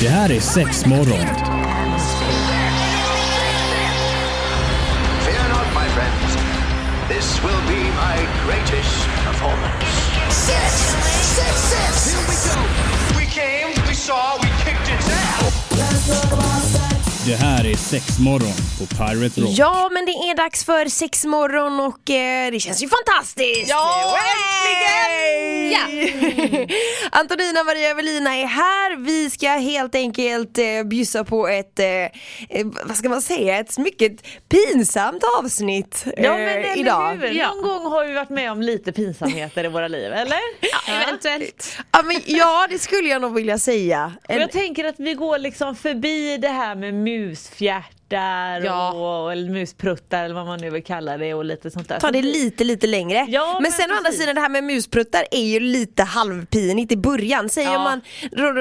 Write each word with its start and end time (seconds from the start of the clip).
Det 0.00 0.08
här 0.08 0.30
är 0.32 0.40
sex 0.40 0.86
morgon. 0.86 1.26
Fear 5.24 5.48
not, 5.48 5.66
my 5.74 5.88
friends. 5.94 6.36
This 7.08 7.40
will 7.44 7.62
be 7.68 7.82
my 7.84 8.16
greatest 8.46 9.06
performance. 9.26 9.86
Six, 10.30 10.72
six, 11.36 11.54
six. 11.72 12.14
Here 12.14 12.26
we 12.28 12.36
go. 12.50 12.60
We 13.18 13.26
came, 13.26 13.86
we 13.88 13.94
saw, 13.94 14.38
we 14.42 14.48
kicked 14.64 14.88
its 14.94 15.08
ass. 15.08 15.34
Det 17.26 17.36
här 17.36 17.66
är 17.66 17.76
sex 17.76 18.18
morgon 18.18 18.52
på 18.78 18.86
Pirate 18.86 19.40
Rock. 19.40 19.50
Ja, 19.52 19.88
men 19.92 20.06
det 20.06 20.12
är 20.12 20.36
dags 20.36 20.64
för 20.64 20.88
sex 20.88 21.24
morgon 21.24 21.80
och 21.80 22.10
eh, 22.10 22.50
det 22.50 22.60
känns 22.60 22.82
ju 22.82 22.88
fantastiskt! 22.88 23.68
Ja, 23.68 24.16
äntligen! 24.16 25.53
Ja. 25.72 26.66
Antonina 27.10 27.64
Maria 27.64 27.90
Evelina 27.90 28.36
är 28.36 28.46
här. 28.46 28.96
Vi 28.96 29.30
ska 29.30 29.48
helt 29.48 29.94
enkelt 29.94 30.58
eh, 30.58 30.82
bjussa 30.84 31.24
på 31.24 31.48
ett, 31.48 31.78
eh, 31.78 31.86
eh, 31.86 32.10
vad 32.84 32.96
ska 32.96 33.08
man 33.08 33.22
säga, 33.22 33.58
ett 33.58 33.78
mycket 33.78 34.12
pinsamt 34.48 35.22
avsnitt 35.38 36.04
eh, 36.16 36.24
Ja 36.24 36.36
men 36.36 36.48
eller 36.48 36.78
idag. 36.78 37.14
hur? 37.14 37.28
Ja. 37.28 37.54
Någon 37.54 37.62
gång 37.62 37.92
har 37.92 38.04
vi 38.06 38.12
varit 38.14 38.30
med 38.30 38.52
om 38.52 38.62
lite 38.62 38.92
pinsamheter 38.92 39.64
i 39.64 39.68
våra 39.68 39.88
liv, 39.88 40.12
eller? 40.12 40.38
Eventuellt. 41.02 41.78
Ja, 41.92 42.02
men, 42.04 42.20
ja, 42.26 42.66
det 42.70 42.78
skulle 42.78 43.08
jag 43.08 43.22
nog 43.22 43.34
vilja 43.34 43.58
säga. 43.58 44.12
Och 44.28 44.34
jag 44.34 44.52
tänker 44.52 44.84
att 44.84 44.94
vi 44.98 45.14
går 45.14 45.38
liksom 45.38 45.76
förbi 45.76 46.36
det 46.36 46.48
här 46.48 46.74
med 46.74 46.94
musfjärtar 48.10 48.60
Ja. 48.64 48.92
och, 48.92 49.32
eller 49.32 49.50
muspruttar 49.50 50.24
eller 50.24 50.34
vad 50.34 50.46
man 50.46 50.58
nu 50.60 50.70
vill 50.70 50.84
kalla 50.84 51.16
det 51.16 51.34
och 51.34 51.44
lite 51.44 51.70
sånt 51.70 51.88
där. 51.88 52.00
ta 52.00 52.10
det 52.10 52.22
lite 52.22 52.64
lite 52.64 52.86
längre. 52.86 53.26
Ja, 53.28 53.52
men 53.52 53.62
men 53.62 53.72
sen 53.72 53.90
å 53.90 53.94
andra 53.94 54.04
precis. 54.04 54.20
sidan 54.20 54.34
det 54.34 54.40
här 54.40 54.48
med 54.48 54.64
muspruttar 54.64 55.26
är 55.30 55.42
ju 55.44 55.60
lite 55.60 56.02
halvpinigt 56.02 56.92
i 56.92 56.96
början. 56.96 57.48
Säger 57.48 57.72
Ja. 57.72 57.84
man 57.84 58.00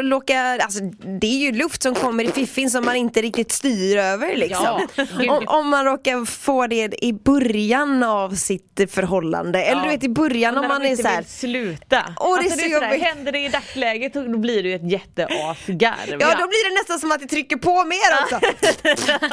låka, 0.09 0.39
alltså, 0.61 0.79
det 1.19 1.27
är 1.27 1.37
ju 1.37 1.51
luft 1.51 1.83
som 1.83 1.95
kommer 1.95 2.23
i 2.23 2.27
fiffin 2.31 2.69
som 2.69 2.85
man 2.85 2.95
inte 2.95 3.21
riktigt 3.21 3.51
styr 3.51 3.97
över 3.97 4.35
liksom. 4.35 4.87
Ja. 4.95 5.03
Om, 5.37 5.47
om 5.47 5.69
man 5.69 5.85
råkar 5.85 6.25
få 6.25 6.67
det 6.67 7.03
i 7.05 7.13
början 7.13 8.03
av 8.03 8.35
sitt 8.35 8.79
förhållande. 8.89 9.63
Eller 9.63 9.83
du 9.83 9.89
vet 9.89 10.03
i 10.03 10.09
början 10.09 10.57
om 10.57 10.67
man 10.67 10.81
de 10.81 10.87
är 10.87 10.91
inte 10.91 11.03
så 11.03 11.09
här. 11.09 11.17
vill 11.17 11.25
sluta. 11.29 11.85
Det 11.89 11.95
är 11.95 12.03
alltså, 12.37 12.49
så 12.49 12.55
det 12.55 12.63
är 12.63 12.69
sådär, 12.73 12.87
jobbigt. 12.89 13.03
händer 13.03 13.31
det 13.31 13.39
i 13.39 13.47
dagsläget 13.49 14.13
då 14.13 14.37
blir 14.37 14.63
det 14.63 14.69
ju 14.69 14.75
ett 14.75 14.91
jätteasgarv. 14.91 16.17
Ja 16.21 16.27
då 16.39 16.47
blir 16.47 16.69
det 16.69 16.75
nästan 16.81 16.99
som 16.99 17.11
att 17.11 17.19
det 17.19 17.27
trycker 17.27 17.57
på 17.57 17.83
mer 17.83 18.21
också. 18.23 18.39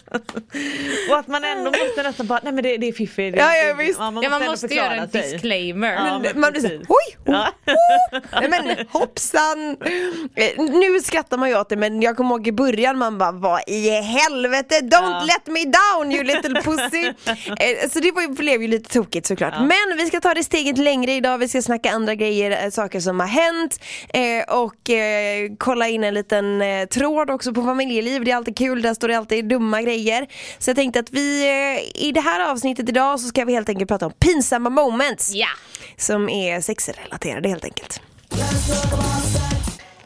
Och 1.10 1.18
att 1.18 1.26
man 1.28 1.44
ändå 1.44 1.64
måste 1.70 2.02
nästan 2.02 2.26
bara, 2.26 2.40
nej 2.42 2.52
men 2.52 2.62
det, 2.64 2.76
det 2.76 2.88
är 2.88 2.92
fiffi. 2.92 3.30
det- 3.30 3.38
Ja, 3.38 3.54
ja, 3.56 3.74
visst. 3.74 3.98
man 3.98 4.22
Ja, 4.22 4.30
man 4.30 4.44
måste 4.46 4.74
göra 4.74 4.94
en 4.94 5.10
sig. 5.10 5.22
disclaimer. 5.32 5.92
Ja, 5.92 6.18
Men 6.22 6.40
man 6.40 6.52
blir 6.52 6.60
så 6.62 6.68
precis. 6.68 6.86
oj, 6.88 7.16
oh, 7.26 7.32
Ja. 7.34 7.48
oh. 7.66 8.20
Nej, 8.40 8.48
men 8.50 8.86
hoppsan. 8.90 9.76
Eh, 10.36 10.62
Nu 10.64 11.00
skrattar 11.00 11.36
man 11.38 11.48
ju 11.48 11.58
åt 11.58 11.68
det 11.68 11.76
men 11.76 12.02
jag 12.02 12.16
kommer 12.16 12.30
ihåg 12.30 12.46
i 12.46 12.52
början 12.52 12.98
man 12.98 13.18
bara 13.18 13.32
vad 13.32 13.60
i 13.66 13.90
helvete 13.90 14.74
don't 14.80 14.90
Ja. 14.92 15.24
let 15.26 15.46
me 15.46 15.60
down 15.64 16.12
you 16.12 16.24
little 16.24 16.62
pussy. 16.62 17.02
Eh, 17.58 17.88
Så 17.90 18.00
det 18.00 18.12
var 18.12 18.28
blev 18.36 18.62
ju 18.62 18.68
lite 18.68 18.90
tokigt 18.92 19.26
såklart. 19.26 19.54
Men 19.60 19.96
vi 19.98 20.06
ska 20.06 20.20
ta 20.20 20.34
det 20.34 20.44
steget 20.44 20.78
längre 20.78 21.12
idag, 21.12 21.38
vi 21.38 21.48
ska 21.48 21.62
snacka 21.62 21.90
andra 21.90 22.14
grejer, 22.14 22.64
eh, 22.64 22.70
saker 22.70 23.00
som 23.00 23.20
har 23.20 23.26
hänt 23.26 23.78
och 24.48 24.74
kolla 25.58 25.88
in 25.88 26.04
en 26.04 26.14
liten 26.14 26.62
tråd 26.90 27.30
också 27.30 27.52
på 27.54 27.62
familjeliv, 27.62 28.24
det 28.24 28.30
är 28.30 28.36
alltid 28.36 28.58
kul, 28.58 28.82
där 28.82 28.94
står 28.94 29.08
det 29.08 29.18
alltid 29.18 29.44
dumma 29.48 29.81
grejer. 29.82 30.26
Så 30.58 30.70
jag 30.70 30.76
tänkte 30.76 31.00
att 31.00 31.10
vi 31.10 31.42
eh, 31.42 32.02
i 32.06 32.12
det 32.12 32.20
här 32.20 32.50
avsnittet 32.50 32.88
idag 32.88 33.20
så 33.20 33.28
ska 33.28 33.44
vi 33.44 33.52
helt 33.52 33.68
enkelt 33.68 33.88
prata 33.88 34.06
om 34.06 34.12
pinsamma 34.18 34.70
moments 34.70 35.30
Ja. 35.34 35.48
som 35.96 36.28
är 36.28 36.60
sexrelaterade 36.60 37.48
helt 37.48 37.64
enkelt. 37.64 38.00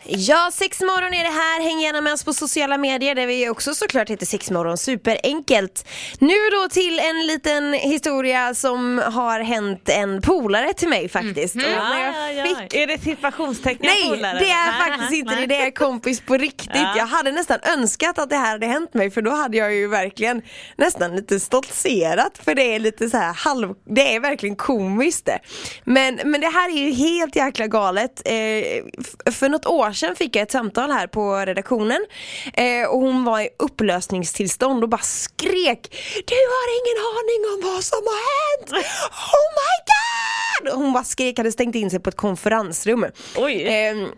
Ja, 0.08 0.50
sexmorgon 0.52 1.14
är 1.14 1.24
det 1.24 1.30
här. 1.30 1.62
Häng 1.62 1.80
gärna 1.80 2.00
med 2.00 2.12
oss 2.12 2.24
på 2.24 2.32
sociala 2.32 2.78
medier 2.78 3.14
där 3.14 3.26
vi 3.26 3.48
också 3.48 3.74
såklart 3.74 4.10
heter 4.10 4.26
sexmorgon. 4.26 4.78
Superenkelt. 4.78 5.86
Nu 6.19 6.34
då 6.53 6.69
till 6.69 6.98
en 7.00 7.26
liten 7.26 7.72
historia 7.72 8.54
som 8.54 8.98
har 9.12 9.41
hänt 9.41 9.88
en 9.88 10.22
polare 10.22 10.72
till 10.75 10.88
mig 10.88 11.08
faktiskt. 11.08 11.54
Och 11.54 11.62
när 11.62 11.70
Ja, 11.72 11.98
jag 12.00 12.34
ja, 12.34 12.44
fick 12.44 12.75
ja. 12.75 12.81
Är 12.82 12.86
det 12.86 12.98
situationstecken 13.03 13.86
Nej, 13.86 14.08
polare? 14.16 14.38
det 14.38 14.50
är 14.50 14.66
Nej, 14.72 14.81
faktiskt 14.88 15.10
nej, 15.10 15.19
inte 15.19 15.31
det. 15.34 15.36
nej. 15.38 15.47
Det 15.47 15.56
är 15.66 15.70
kompis 15.70 16.20
på 16.20 16.36
riktigt. 16.36 16.70
Ja. 16.75 16.94
Jag 16.97 17.06
hade 17.06 17.32
nästan 17.32 17.58
önskat 17.62 18.19
att 18.19 18.31
det 18.31 18.36
här 18.36 18.50
hade 18.50 18.66
hänt 18.66 18.94
mig 18.94 19.10
för 19.10 19.22
då 19.22 19.31
hade 19.31 19.56
jag 19.56 19.75
ju 19.75 19.88
verkligen 19.88 20.42
nästan 20.76 21.16
lite 21.16 21.41
stoltserat 21.41 22.38
för 22.44 22.54
det 22.54 22.75
är 22.75 22.78
lite 22.78 23.10
så 23.10 23.16
här 23.16 23.32
halv, 23.32 23.75
det 23.84 24.14
är 24.14 24.20
verkligen 24.20 24.56
komiskt 24.56 25.26
det. 25.26 25.38
Men, 25.84 26.20
men 26.25 26.41
det 26.41 26.48
här 26.48 26.69
är 26.69 26.78
ju 26.84 26.91
helt 26.92 27.36
jäkla 27.36 27.66
galet. 27.66 28.22
Eh, 28.25 29.32
för 29.32 29.48
något 29.48 29.66
år 29.66 29.95
sedan 29.96 30.16
fick 30.16 30.36
jag 30.36 30.42
ett 30.42 30.50
samtal 30.50 30.90
här 30.90 31.06
på 31.06 31.36
redaktionen 31.36 32.06
eh, 32.54 32.88
och 32.88 33.00
hon 33.00 33.24
var 33.24 33.40
i 33.40 33.48
upplösningstillstånd 33.58 34.82
och 34.82 34.88
bara 34.88 35.02
skrek 35.02 35.88
Du 36.26 36.34
har 36.34 36.66
ingen 36.78 36.98
aning 37.16 37.40
om 37.54 37.74
vad 37.74 37.84
som 37.84 37.98
har 37.98 38.22
hänt! 38.58 38.70
Oh 39.12 39.46
my 39.60 39.76
god! 39.92 40.82
Hon 40.82 40.92
bara 40.92 41.04
skrek, 41.04 41.38
hade 41.38 41.52
stängt 41.52 41.74
in 41.74 41.90
sig 41.90 42.00
på 42.00 42.08
ett 42.08 42.16
konferensrum. 42.16 43.06
Oj. 43.36 43.64
Ehm, 43.68 44.08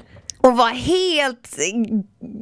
och 0.41 0.57
var 0.57 0.69
helt 0.69 1.59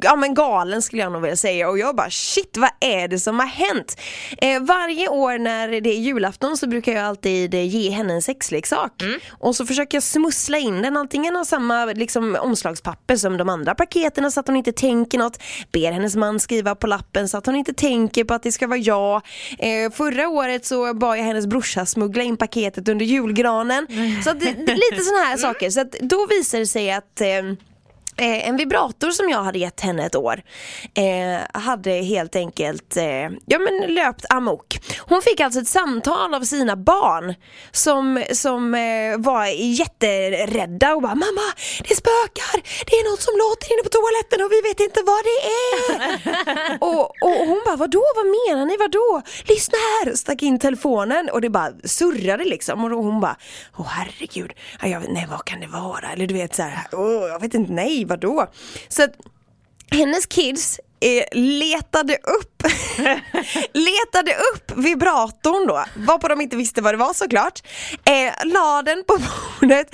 ja, 0.03 0.17
men 0.17 0.35
galen 0.35 0.83
skulle 0.83 1.03
jag 1.03 1.13
nog 1.13 1.23
vilja 1.23 1.37
säga. 1.37 1.69
Och 1.69 1.79
jag 1.79 1.97
bara 1.97 2.11
shit 2.11 2.57
vad 2.57 2.71
är 2.81 3.09
det 3.09 3.19
som 3.19 3.39
har 3.39 3.47
hänt? 3.47 4.01
Eh, 4.39 4.61
varje 4.61 5.09
år 5.09 5.39
när 5.39 5.69
det 5.81 5.91
är 5.91 5.99
julafton 5.99 6.57
så 6.57 6.67
brukar 6.67 6.93
jag 6.93 7.05
alltid 7.05 7.55
eh, 7.55 7.67
ge 7.67 7.91
henne 7.91 8.15
en 8.15 8.23
sexleksak. 8.23 8.93
Och 9.31 9.57
så 9.57 9.67
försöker 9.67 9.97
jag 9.97 10.03
smussla 10.03 10.59
in 10.59 10.83
den. 10.83 10.97
Antingen 10.97 11.37
av 11.37 11.45
samma 11.45 11.85
liksom, 11.85 12.37
omslagspapper 12.41 13.17
som 13.17 13.37
de 13.37 13.49
andra 13.49 13.75
paketen 13.75 14.33
så 14.33 14.41
att 14.41 14.47
hon 14.47 14.57
inte 14.57 14.73
tänker 14.73 15.19
något. 15.19 15.43
Ber 15.73 15.93
hennes 15.93 16.17
man 16.17 16.41
skriva 16.41 16.75
på 16.75 16.87
lappen 16.87 17.29
så 17.29 17.39
att 17.39 17.47
hon 17.47 17.57
inte 17.57 17.73
tänker 17.73 18.25
på 18.25 18.35
att 18.35 18.43
det 18.43 18.53
ska 18.53 18.67
vara 18.67 18.79
jag. 18.79 19.23
Eh, 19.59 19.93
förra 19.93 20.29
året 20.29 20.67
så 20.67 20.95
bad 20.95 21.19
jag 21.19 21.25
hennes 21.25 21.47
brorsa 21.47 21.87
smuggla 21.87 22.23
in 22.23 22.37
paketet 22.37 22.89
under 22.89 23.07
julgranen. 23.07 23.87
Så 24.25 24.31
att 24.31 24.43
lite 24.43 25.03
sådana 25.03 25.25
här 25.25 25.37
saker. 25.37 25.71
Så 25.71 25.81
att 25.81 25.93
då 25.93 26.27
visar 26.27 26.59
det 26.59 26.67
sig 26.67 26.93
att 26.93 27.21
eh, 27.21 27.27
Eh, 28.19 28.49
en 28.49 28.57
vibrator 28.57 29.11
som 29.11 29.29
jag 29.29 29.43
hade 29.43 29.59
gett 29.59 29.81
henne 29.81 30.07
ett 30.07 30.17
år 30.17 30.43
eh, 30.95 31.61
hade 31.61 31.91
helt 31.91 32.37
enkelt 32.37 32.97
eh, 32.97 33.29
ja, 33.47 33.59
men 33.59 33.95
löpt 33.95 34.25
amok. 34.31 34.79
Hon 35.09 35.23
fick 35.23 35.41
alltså 35.41 35.61
ett 35.61 35.69
samtal 35.69 36.35
av 36.35 36.41
sina 36.41 36.77
barn 36.77 37.35
som, 37.71 38.25
som 38.33 38.75
eh, 38.75 39.19
var 39.19 39.47
jätterädda 39.47 40.95
och 40.95 41.03
bara 41.03 41.15
Mamma, 41.15 41.49
det 41.89 41.95
spökar! 41.95 42.63
Det 42.87 42.97
är 42.97 43.11
något 43.11 43.23
som 43.23 43.35
låter 43.39 43.73
inne 43.73 43.83
på 43.83 43.89
toaletten 43.89 44.45
och 44.45 44.53
vi 44.53 44.61
vet 44.69 44.81
inte 44.81 45.01
vad 45.07 45.23
det 45.29 45.39
är! 45.49 46.79
och, 46.89 47.05
och 47.23 47.47
hon 47.47 47.63
bara 47.67 47.77
Vadå, 47.77 48.03
vad 48.17 48.27
menar 48.27 48.67
ni, 48.67 48.77
vadå? 48.77 49.23
Lyssna 49.45 49.79
här! 49.79 50.15
Stack 50.15 50.43
in 50.43 50.59
telefonen 50.59 51.29
och 51.29 51.41
det 51.41 51.51
bara 51.51 51.73
surrade 51.85 52.45
liksom 52.45 52.85
och 52.85 52.91
hon 52.91 53.21
bara 53.21 53.37
Åh 53.79 53.87
herregud, 53.87 54.53
ja, 54.83 54.89
jag, 54.89 55.03
nej 55.09 55.27
vad 55.31 55.45
kan 55.45 55.61
det 55.61 55.67
vara? 55.67 56.13
Eller 56.13 56.27
du 56.27 56.35
vet 56.35 56.55
så 56.55 56.63
här, 56.63 56.87
åh 56.93 57.29
jag 57.29 57.41
vet 57.41 57.55
inte, 57.55 57.73
nej 57.73 58.06
vadå? 58.07 58.47
Så 58.89 59.03
att 59.03 59.13
hennes 59.91 60.27
kids 60.27 60.81
letade 61.33 62.17
upp 62.17 62.63
letade 63.73 64.37
upp 64.55 64.73
vibratorn 64.77 65.67
då, 65.67 65.85
varpå 65.97 66.29
de 66.29 66.41
inte 66.41 66.57
visste 66.57 66.83
vad 66.83 66.95
det 66.95 66.99
var 66.99 67.13
såklart. 67.13 67.63
Eh, 68.05 68.33
la 68.45 68.83
den 68.83 69.05
på 69.05 69.19
bordet 69.61 69.87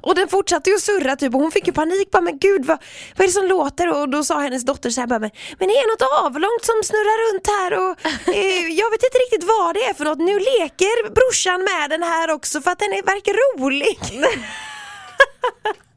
och 0.00 0.14
den 0.14 0.28
fortsatte 0.28 0.70
ju 0.70 0.76
att 0.76 0.82
surra 0.82 1.16
typ 1.16 1.34
och 1.34 1.40
hon 1.40 1.50
fick 1.50 1.66
ju 1.66 1.72
panik 1.72 2.10
bara 2.10 2.20
men 2.20 2.38
gud 2.38 2.64
vad, 2.64 2.78
vad 3.16 3.24
är 3.24 3.28
det 3.28 3.32
som 3.32 3.46
låter? 3.46 3.88
Och 3.88 4.08
då 4.08 4.24
sa 4.24 4.40
hennes 4.40 4.64
dotter 4.64 4.90
så 4.90 5.00
här 5.00 5.08
bara 5.08 5.18
men, 5.18 5.30
men 5.58 5.68
det 5.68 5.74
är 5.74 5.92
något 5.92 6.24
avlångt 6.24 6.64
som 6.64 6.74
snurrar 6.84 7.18
runt 7.26 7.46
här 7.46 7.72
och 7.72 7.92
eh, 8.34 8.68
jag 8.80 8.90
vet 8.90 9.02
inte 9.02 9.18
riktigt 9.18 9.44
vad 9.44 9.74
det 9.74 9.80
är 9.80 9.94
för 9.94 10.04
något. 10.04 10.18
Nu 10.18 10.38
leker 10.38 11.10
brorsan 11.10 11.60
med 11.64 11.90
den 11.90 12.02
här 12.02 12.30
också 12.30 12.60
för 12.60 12.70
att 12.70 12.78
den 12.78 12.92
är, 12.92 13.02
verkar 13.02 13.32
rolig. 13.32 13.98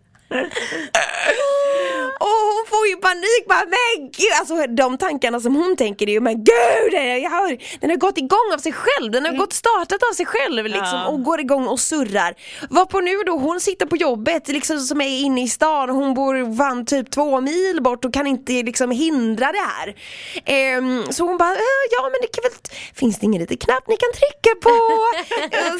Och 2.20 2.28
hon 2.30 2.66
får 2.70 2.88
ju 2.88 2.96
panik 2.96 3.46
bara, 3.48 3.64
men 3.66 4.12
gud! 4.12 4.28
Alltså 4.40 4.68
de 4.68 4.98
tankarna 4.98 5.40
som 5.40 5.56
hon 5.56 5.76
tänker 5.76 6.08
är 6.10 6.12
ju, 6.12 6.20
men 6.20 6.34
gud! 6.44 6.94
Jag 6.94 7.30
har, 7.30 7.80
den 7.82 7.90
har 7.90 7.98
gått 7.98 8.18
igång 8.18 8.50
av 8.54 8.58
sig 8.58 8.74
själv, 8.74 9.12
den 9.12 9.26
har 9.26 9.34
gått 9.34 9.54
startat 9.54 10.04
av 10.12 10.14
sig 10.14 10.26
själv 10.26 10.66
liksom 10.66 10.84
Ja. 10.84 11.06
och 11.08 11.24
går 11.24 11.40
igång 11.40 11.68
och 11.68 11.80
surrar. 11.80 12.34
Varpå 12.70 13.00
nu 13.00 13.18
då, 13.26 13.32
hon 13.38 13.60
sitter 13.60 13.86
på 13.86 13.96
jobbet 13.98 14.48
liksom 14.48 14.80
som 14.80 15.02
är 15.02 15.08
inne 15.22 15.44
i 15.44 15.48
stan 15.48 15.90
hon 15.90 16.14
bor 16.14 16.56
van 16.58 16.86
typ 16.86 17.12
två 17.12 17.42
mil 17.42 17.82
bort 17.82 18.06
och 18.06 18.14
kan 18.14 18.28
inte 18.28 18.52
liksom 18.52 18.92
hindra 18.92 19.52
det 19.52 19.58
här. 19.68 19.96
Ehm, 20.46 21.04
så 21.12 21.24
hon 21.26 21.38
bara, 21.38 21.52
"Eh, 21.52 21.84
ja 21.92 22.04
men 22.04 22.22
det 22.22 22.28
kan 22.28 22.42
väl, 22.44 22.52
finns 22.96 23.20
det 23.20 23.26
ingen 23.26 23.42
liten 23.42 23.58
knapp 23.58 23.88
ni 23.88 23.98
kan 23.98 24.10
trycka 24.14 24.56
på? 24.62 24.70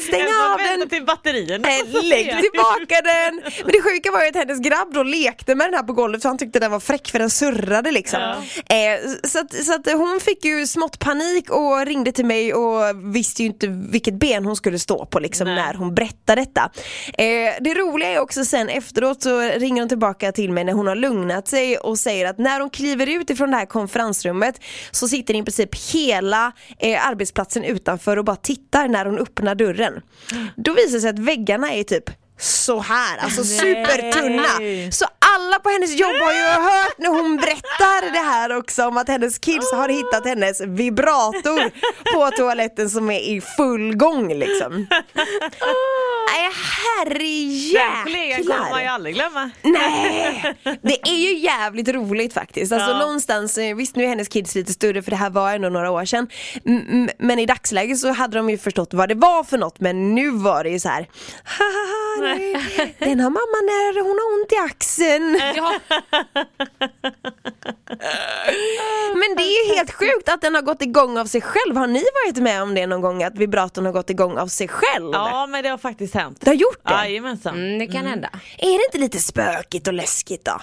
Stäng 0.00 0.22
av 0.50 0.58
den. 0.78 0.88
till 0.88 1.04
batterierna. 1.04 1.68
Eh, 1.68 2.02
Lägg 2.02 2.40
tillbaka 2.40 3.00
den! 3.04 3.34
Men 3.64 3.72
det 3.72 3.82
sjuka 3.82 4.10
var 4.10 4.22
ju 4.22 4.28
att 4.28 4.43
hennes 4.48 4.60
grabb 4.60 4.94
då 4.94 5.02
lekte 5.02 5.54
med 5.54 5.66
den 5.66 5.74
här 5.74 5.82
på 5.82 5.92
golvet 5.92 6.22
för 6.22 6.28
han 6.28 6.38
tyckte 6.38 6.58
den 6.58 6.70
var 6.70 6.80
fräck 6.80 7.10
för 7.10 7.18
den 7.18 7.30
surrade 7.30 7.90
liksom. 7.90 8.20
Eh, 8.66 9.10
så 9.24 9.38
att, 9.38 9.64
så 9.64 9.74
att 9.74 9.92
hon 9.92 10.20
fick 10.20 10.44
ju 10.44 10.66
smått 10.66 10.98
panik 10.98 11.50
och 11.50 11.86
ringde 11.86 12.12
till 12.12 12.26
mig 12.26 12.54
och 12.54 13.14
visste 13.14 13.42
ju 13.42 13.48
inte 13.48 13.66
vilket 13.66 14.14
ben 14.14 14.44
hon 14.44 14.56
skulle 14.56 14.78
stå 14.78 15.06
på 15.06 15.18
liksom 15.18 15.46
Nej. 15.46 15.56
när 15.56 15.74
hon 15.74 15.94
berättade 15.94 16.40
detta. 16.40 16.70
Eh, 17.18 17.52
det 17.60 17.74
roliga 17.74 18.08
är 18.08 18.18
också 18.18 18.44
sen 18.44 18.68
efteråt 18.68 19.22
så 19.22 19.40
ringer 19.40 19.82
hon 19.82 19.88
tillbaka 19.88 20.32
till 20.32 20.52
mig 20.52 20.64
när 20.64 20.72
hon 20.72 20.86
har 20.86 20.96
lugnat 20.96 21.48
sig 21.48 21.76
och 21.76 21.98
säger 21.98 22.26
att 22.26 22.38
när 22.38 22.60
hon 22.60 22.70
kliver 22.70 23.06
ut 23.06 23.30
ifrån 23.30 23.50
det 23.50 23.56
här 23.56 23.66
konferensrummet 23.66 24.60
så 24.90 25.08
sitter 25.08 25.34
i 25.34 25.42
princip 25.42 25.92
hela 25.92 26.52
eh, 26.78 27.08
arbetsplatsen 27.08 27.64
utanför 27.64 28.16
och 28.16 28.24
bara 28.24 28.36
tittar 28.36 28.88
när 28.88 29.06
hon 29.06 29.18
öppnar 29.18 29.54
dörren. 29.54 30.00
Då 30.56 30.72
visar 30.72 30.92
det 30.92 31.00
sig 31.00 31.10
att 31.10 31.18
väggarna 31.18 31.72
är 31.72 31.84
typ 31.84 32.23
så 32.38 32.80
här, 32.80 33.18
alltså 33.18 33.44
supertunna. 33.44 34.48
Så 34.90 35.06
alla 35.34 35.58
på 35.58 35.68
hennes 35.68 35.94
jobb 36.00 36.14
har 36.22 36.32
ju 36.32 36.42
hört 36.62 36.98
när 36.98 37.08
hon 37.08 37.36
berättar 37.36 38.12
det 38.12 38.18
här 38.18 38.56
också 38.56 38.86
om 38.86 38.96
att 38.96 39.08
hennes 39.08 39.38
kids 39.38 39.72
har 39.72 39.88
hittat 39.88 40.24
hennes 40.26 40.60
vibrator 40.60 41.70
på 42.14 42.30
toaletten 42.36 42.90
som 42.90 43.10
är 43.10 43.20
i 43.20 43.40
full 43.56 43.96
gång 43.96 44.34
liksom. 44.34 44.86
Nej 46.26 46.50
Den 47.72 48.04
kollegan 48.04 48.44
kommer 48.44 48.70
man 48.70 48.80
ju 48.80 48.86
herrejäklar. 48.86 48.86
aldrig 48.94 49.14
glömma. 49.14 49.50
Nej, 49.62 50.54
det 50.82 51.08
är 51.08 51.14
ju 51.16 51.38
jävligt 51.38 51.88
roligt 51.88 52.32
faktiskt. 52.34 52.72
Alltså 52.72 52.90
Ja. 52.90 52.98
någonstans, 52.98 53.58
eh, 53.58 53.74
visst 53.76 53.96
nu 53.96 54.04
är 54.04 54.08
hennes 54.08 54.28
kids 54.28 54.54
lite 54.54 54.72
större 54.72 55.02
för 55.02 55.10
det 55.10 55.16
här 55.16 55.30
var 55.30 55.52
ändå 55.54 55.68
några 55.68 55.90
år 55.90 56.04
sedan. 56.04 56.28
Men 57.18 57.38
i 57.38 57.46
dagsläget 57.46 57.98
så 57.98 58.12
hade 58.12 58.36
de 58.38 58.50
ju 58.50 58.58
förstått 58.58 58.94
vad 58.94 59.08
det 59.08 59.14
var 59.14 59.44
för 59.44 59.58
något 59.58 59.80
men 59.80 60.14
nu 60.14 60.30
var 60.30 60.64
det 60.64 60.70
ju 60.70 60.80
så 60.80 60.88
här. 60.88 61.08
"Haha, 61.44 62.20
nej, 62.20 62.94
Den 62.98 63.20
har 63.20 63.30
mamma 63.30 63.60
när 63.62 64.02
hon 64.02 64.18
har 64.18 64.40
ont 64.40 64.52
i 64.52 64.56
axeln. 64.74 65.23
Men 69.14 69.36
det 69.36 69.42
är 69.42 69.68
ju 69.68 69.74
helt 69.74 69.92
sjukt 69.92 70.28
att 70.28 70.40
den 70.40 70.54
har 70.54 70.62
gått 70.62 70.82
igång 70.82 71.18
av 71.18 71.26
sig 71.26 71.40
själv. 71.40 71.76
Har 71.76 71.86
ni 71.86 72.04
varit 72.24 72.42
med 72.42 72.62
om 72.62 72.74
det 72.74 72.86
någon 72.86 73.00
gång 73.00 73.22
att 73.22 73.38
vibratorn 73.38 73.86
har 73.86 73.92
gått 73.92 74.10
igång 74.10 74.38
av 74.38 74.46
sig 74.46 74.68
själv? 74.68 75.10
Ja 75.12 75.46
men 75.46 75.62
det 75.62 75.68
har 75.68 75.78
faktiskt 75.78 76.14
hänt. 76.14 76.38
Det 76.40 76.50
har 76.50 76.54
gjort 76.54 76.80
det? 76.84 76.92
Jajamensan. 76.92 77.54
Mm, 77.54 77.78
det 77.78 77.86
kan 77.86 78.06
hända. 78.06 78.28
Är 78.58 78.78
det 78.78 78.84
inte 78.84 78.98
lite 78.98 79.18
spökigt 79.18 79.88
och 79.88 79.94
läskigt 79.94 80.44
då? 80.44 80.60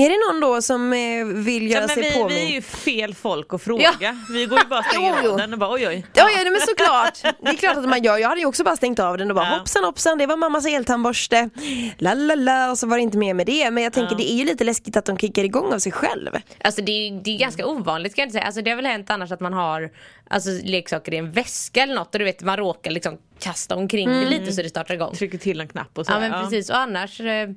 Är 0.00 0.08
det 0.08 0.32
någon 0.32 0.40
då 0.40 0.62
som 0.62 0.92
eh, 0.92 1.24
vill 1.24 1.70
göra 1.70 1.80
Ja, 1.80 1.86
men 1.86 1.94
sig 1.96 2.02
vi, 2.02 2.12
påmind? 2.18 2.38
vi 2.40 2.46
är 2.46 2.54
ju 2.54 2.62
fel 2.62 3.14
folk 3.14 3.54
att 3.54 3.62
fråga. 3.62 4.16
Vi 4.32 4.46
går 4.46 4.58
ju 4.58 4.64
bara 4.68 4.78
och 4.78 4.84
stänger 4.92 5.28
av 5.28 5.36
den 5.36 5.52
och 5.52 5.58
bara 5.58 5.70
oj 5.72 5.88
oj. 5.88 6.06
Ja, 6.14 6.28
ja 6.36 6.50
men 6.50 6.60
såklart. 6.60 7.36
Det 7.42 7.48
är 7.48 7.54
klart 7.56 7.76
att 7.76 7.88
man 7.88 8.02
gör. 8.02 8.18
Jag 8.18 8.28
hade 8.28 8.40
ju 8.40 8.46
också 8.46 8.64
bara 8.64 8.76
stängt 8.76 8.98
av 8.98 9.18
den 9.18 9.30
och 9.30 9.34
bara 9.36 9.46
Ja. 9.50 9.56
hoppsan 9.58 9.84
hoppsan, 9.84 10.18
det 10.18 10.26
var 10.26 10.36
mammas 10.36 10.66
eltandborste. 10.66 11.50
La 11.98 12.14
la 12.14 12.34
la 12.34 12.70
och 12.70 12.78
så 12.78 12.86
var 12.86 12.96
det 12.96 13.02
inte 13.02 13.18
mer 13.18 13.34
med 13.34 13.46
det. 13.46 13.70
Men 13.70 13.84
jag 13.84 13.92
tänker 13.92 14.16
det 14.16 14.30
är 14.32 14.34
ju 14.36 14.44
lite 14.44 14.64
läskigt 14.64 14.96
att 14.96 15.04
de 15.04 15.18
kickar 15.18 15.44
igång 15.44 15.72
av 15.72 15.78
sig 15.78 15.92
själv. 15.92 16.30
Alltså 16.64 16.82
det 16.82 16.92
är, 16.92 17.22
det 17.24 17.30
är 17.30 17.38
ganska 17.38 17.66
ovanligt 17.66 18.14
kan 18.14 18.22
jag 18.22 18.26
inte 18.26 18.32
säga. 18.32 18.44
Alltså 18.44 18.62
det 18.62 18.70
har 18.70 18.76
väl 18.76 18.86
hänt 18.86 19.10
annars 19.10 19.32
att 19.32 19.40
man 19.40 19.52
har 19.52 19.90
alltså, 20.30 20.50
leksaker 20.64 21.14
i 21.14 21.16
en 21.16 21.32
väska 21.32 21.82
eller 21.82 21.94
något 21.94 22.14
och 22.14 22.18
du 22.18 22.24
vet 22.24 22.42
man 22.42 22.56
råkar 22.56 22.90
liksom 22.90 23.18
kasta 23.40 23.76
omkring 23.76 24.08
det 24.08 24.24
lite 24.26 24.52
så 24.52 24.62
det 24.62 24.68
startar 24.68 24.94
igång. 24.94 25.14
Trycker 25.14 25.38
till 25.38 25.60
en 25.60 25.68
knapp 25.68 25.98
och 25.98 26.06
så. 26.06 26.12
Ja 26.12 26.20
men 26.20 26.32
precis 26.44 26.70
och 26.70 26.76
annars 26.76 27.20
eh, 27.20 27.48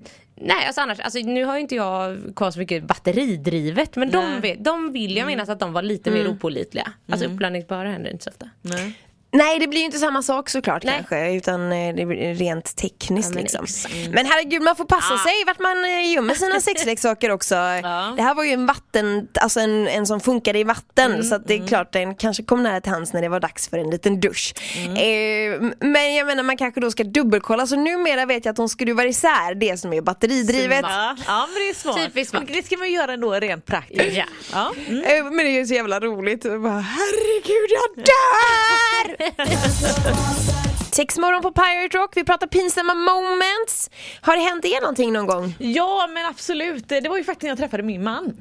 Nej 0.41 0.65
alltså 0.65 0.81
annars, 0.81 0.99
alltså, 0.99 1.19
nu 1.19 1.45
har 1.45 1.55
ju 1.55 1.61
inte 1.61 1.75
jag 1.75 2.19
kvar 2.35 2.51
så 2.51 2.59
mycket 2.59 2.83
batteridrivet 2.83 3.95
men 3.95 4.11
de, 4.11 4.39
Nej. 4.41 4.57
de 4.59 4.91
vill 4.91 5.17
jag 5.17 5.27
minnas 5.27 5.49
att 5.49 5.59
de 5.59 5.73
var 5.73 5.81
lite 5.81 6.11
mer 6.11 6.27
opålitliga. 6.27 6.93
Alltså 7.09 7.25
uppladdningsbara 7.25 7.89
händer 7.89 8.11
inte 8.11 8.23
så 8.23 8.29
ofta. 8.29 8.49
Nej. 8.61 8.93
Nej 9.33 9.59
det 9.59 9.67
blir 9.67 9.79
ju 9.79 9.85
inte 9.85 9.97
samma 9.97 10.21
sak 10.21 10.49
såklart 10.49 10.83
Nej. 10.83 10.95
kanske 10.95 11.31
utan 11.33 11.71
eh, 11.71 11.95
det 11.95 12.05
blir 12.05 12.33
rent 12.35 12.75
tekniskt 12.75 13.29
Ja, 13.29 13.33
men 13.35 13.43
liksom. 13.43 13.63
exakt. 13.63 13.95
Men 14.11 14.25
herregud 14.25 14.61
man 14.61 14.75
får 14.75 14.85
passa 14.85 15.17
sig 15.17 15.33
vart 15.45 15.59
man 15.59 15.85
eh, 15.85 16.11
gömmer 16.13 16.33
sina 16.33 16.61
sexleksaker 16.61 17.31
också. 17.31 17.55
Det 17.55 18.21
här 18.21 18.35
var 18.35 18.43
ju 18.43 18.51
en 18.51 18.65
vatten, 18.65 19.27
alltså 19.41 19.59
en, 19.59 19.87
en 19.87 20.05
som 20.07 20.19
funkade 20.19 20.59
i 20.59 20.63
vatten 20.63 21.23
så 21.23 21.35
att 21.35 21.47
det 21.47 21.53
är 21.53 21.67
klart 21.67 21.93
den 21.93 22.15
kanske 22.15 22.43
kom 22.43 22.63
nära 22.63 22.81
till 22.81 22.91
hands 22.91 23.13
när 23.13 23.21
det 23.21 23.29
var 23.29 23.39
dags 23.39 23.69
för 23.69 23.77
en 23.77 23.89
liten 23.89 24.19
dusch. 24.19 24.53
Eh, 24.87 25.61
men 25.79 26.15
jag 26.15 26.27
menar 26.27 26.43
man 26.43 26.57
kanske 26.57 26.81
då 26.81 26.91
ska 26.91 27.03
dubbelkolla 27.03 27.67
så 27.67 27.75
numera 27.75 28.25
vet 28.25 28.45
jag 28.45 28.51
att 28.51 28.57
hon 28.57 28.69
skruvar 28.69 29.05
isär 29.05 29.55
det 29.55 29.79
som 29.79 29.93
är 29.93 30.01
batteridrivet. 30.01 30.79
Ja, 30.83 31.15
ja 31.27 31.47
men 31.53 31.55
det 31.63 31.69
är 31.69 31.73
smart. 31.73 31.97
Typiskt 31.97 32.29
smart. 32.29 32.43
Det 32.47 32.65
ska 32.65 32.77
man 32.77 32.91
göra 32.91 33.13
ändå 33.13 33.33
rent 33.33 33.65
praktiskt. 33.65 34.17
Ja. 34.17 34.23
Ja. 34.53 34.71
Mm. 34.87 35.03
Eh, 35.03 35.23
Men 35.31 35.37
det 35.37 35.43
är 35.51 35.59
ju 35.59 35.65
så 35.65 35.73
jävla 35.73 35.99
roligt. 35.99 36.43
Bara, 36.43 36.79
Herregud 36.79 37.69
jag 37.71 38.05
dör! 38.05 39.15
Sexmorgon 40.91 41.41
på 41.41 41.51
Pirate 41.51 41.97
Rock, 41.97 42.17
vi 42.17 42.23
pratar 42.23 42.47
pinsamma 42.47 42.93
moments. 42.93 43.89
Har 44.21 44.35
det 44.35 44.41
hänt 44.41 44.65
er 44.65 44.81
någonting 44.81 45.13
någon 45.13 45.25
gång? 45.25 45.55
ja 45.59 46.09
men 46.13 46.25
absolut, 46.25 46.89
det 46.89 47.09
var 47.09 47.17
ju 47.17 47.23
faktiskt 47.23 47.43
när 47.43 47.49
jag 47.49 47.57
träffade 47.57 47.83
min 47.83 48.03
man. 48.03 48.37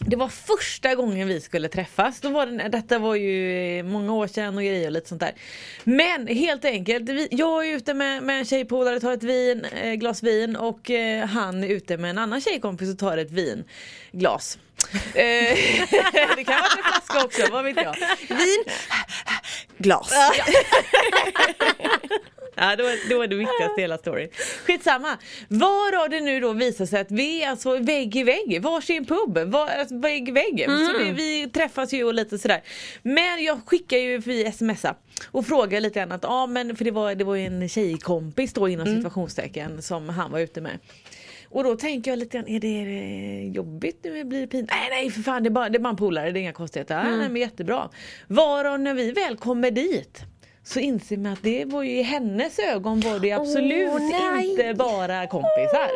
Det 0.00 0.16
var 0.16 0.28
första 0.28 0.94
gången 0.94 1.28
vi 1.28 1.40
skulle 1.40 1.68
träffas. 1.68 2.20
Då 2.20 2.28
var 2.28 2.46
det, 2.46 2.68
detta 2.68 2.98
var 2.98 3.14
ju 3.14 3.82
många 3.82 4.14
år 4.14 4.26
sedan 4.26 4.56
och 4.56 4.62
grejer 4.62 4.86
och 4.86 4.92
lite 4.92 5.08
sånt 5.08 5.20
där. 5.20 5.32
Men 5.84 6.26
helt 6.26 6.64
enkelt, 6.64 7.08
vi, 7.08 7.28
jag 7.30 7.68
är 7.68 7.76
ute 7.76 7.94
med, 7.94 8.22
med 8.22 8.38
en 8.38 8.44
tjejpolare, 8.44 9.00
tar 9.00 9.12
ett 9.12 9.22
vin, 9.22 9.64
eh, 9.64 9.92
glas 9.92 10.22
vin 10.22 10.56
och 10.56 10.90
eh, 10.90 11.26
han 11.26 11.64
är 11.64 11.68
ute 11.68 11.96
med 11.96 12.10
en 12.10 12.18
annan 12.18 12.40
tjejkompis 12.40 12.92
och 12.92 12.98
tar 12.98 13.18
ett 13.18 13.30
vinglas. 13.30 14.58
Eh, 15.14 15.14
det 16.36 16.44
kan 16.44 16.54
vara 16.54 16.72
en 16.76 16.92
flaska 16.92 17.24
också, 17.24 17.52
vad 17.52 17.64
vet 17.64 17.76
jag. 17.76 17.94
Vin, 18.28 18.64
glas. 19.78 20.12
Ja, 22.60 22.76
det 22.76 22.82
var, 22.82 23.08
det 23.08 23.14
var 23.14 23.26
det 23.26 23.36
viktigaste 23.36 23.74
i 23.78 23.80
hela 23.80 23.98
storyn. 23.98 24.28
Skitsamma. 24.66 25.18
Varav 25.48 26.10
det 26.10 26.20
nu 26.20 26.40
då 26.40 26.52
visar 26.52 26.86
sig 26.86 27.00
att 27.00 27.10
vi 27.10 27.42
är 27.42 27.50
alltså 27.50 27.78
vägg 27.78 28.16
i 28.16 28.22
vägg, 28.22 28.62
varsin 28.62 29.06
pub, 29.06 29.38
var, 29.38 29.66
alltså 29.66 29.98
vägg 29.98 30.28
i 30.28 30.32
vägg. 30.32 30.64
Så 30.66 30.98
vi, 30.98 31.10
vi 31.10 31.50
träffas 31.50 31.92
ju 31.92 32.04
och 32.04 32.14
lite 32.14 32.38
sådär. 32.38 32.62
Men 33.02 33.44
jag 33.44 33.60
skickar 33.66 33.98
ju 33.98 34.18
via 34.18 34.52
smsa 34.52 34.94
och 35.30 35.46
frågar 35.46 35.80
lite 35.80 35.98
grann 35.98 36.12
att, 36.12 36.22
ja 36.22 36.46
men 36.46 36.76
för 36.76 36.84
det 36.84 36.90
var, 36.90 37.14
det 37.14 37.24
var 37.24 37.34
ju 37.34 37.46
en 37.46 37.68
tjejkompis 37.68 38.52
då 38.52 38.68
inom 38.68 38.86
situationstecken 38.86 39.82
som 39.82 40.08
han 40.08 40.32
var 40.32 40.38
ute 40.38 40.60
med. 40.60 40.78
Och 41.50 41.64
då 41.64 41.76
tänker 41.76 42.10
jag 42.10 42.18
lite 42.18 42.36
grann, 42.36 42.48
är 42.48 42.60
det 42.60 43.50
jobbigt 43.54 44.00
nu? 44.04 44.24
Blir 44.24 44.40
det 44.40 44.46
pinsamt? 44.46 44.70
Nej 44.70 44.88
nej 44.90 45.10
för 45.10 45.22
fan 45.22 45.42
det 45.42 45.48
är 45.48 45.50
bara, 45.50 45.68
det 45.68 45.78
är 45.78 45.80
bara 45.80 45.88
en 45.90 45.96
polare, 45.96 46.30
det 46.30 46.38
är 46.38 46.40
inga 46.40 46.52
konstigheter. 46.52 46.94
Ja, 46.94 47.16
nej, 47.16 47.28
men 47.28 47.36
jättebra. 47.36 47.90
Varav 48.26 48.80
när 48.80 48.94
vi 48.94 49.12
väl 49.12 49.36
kommer 49.36 49.70
dit 49.70 50.24
så 50.68 50.80
inser 50.80 51.16
man 51.16 51.32
att 51.32 51.42
det 51.42 51.64
var 51.64 51.82
ju 51.82 51.98
i 51.98 52.02
hennes 52.02 52.58
ögon 52.58 53.00
var 53.00 53.18
det 53.18 53.32
absolut 53.32 53.88
nej. 54.00 54.50
inte 54.50 54.74
bara 54.74 55.26
kompisar. 55.26 55.90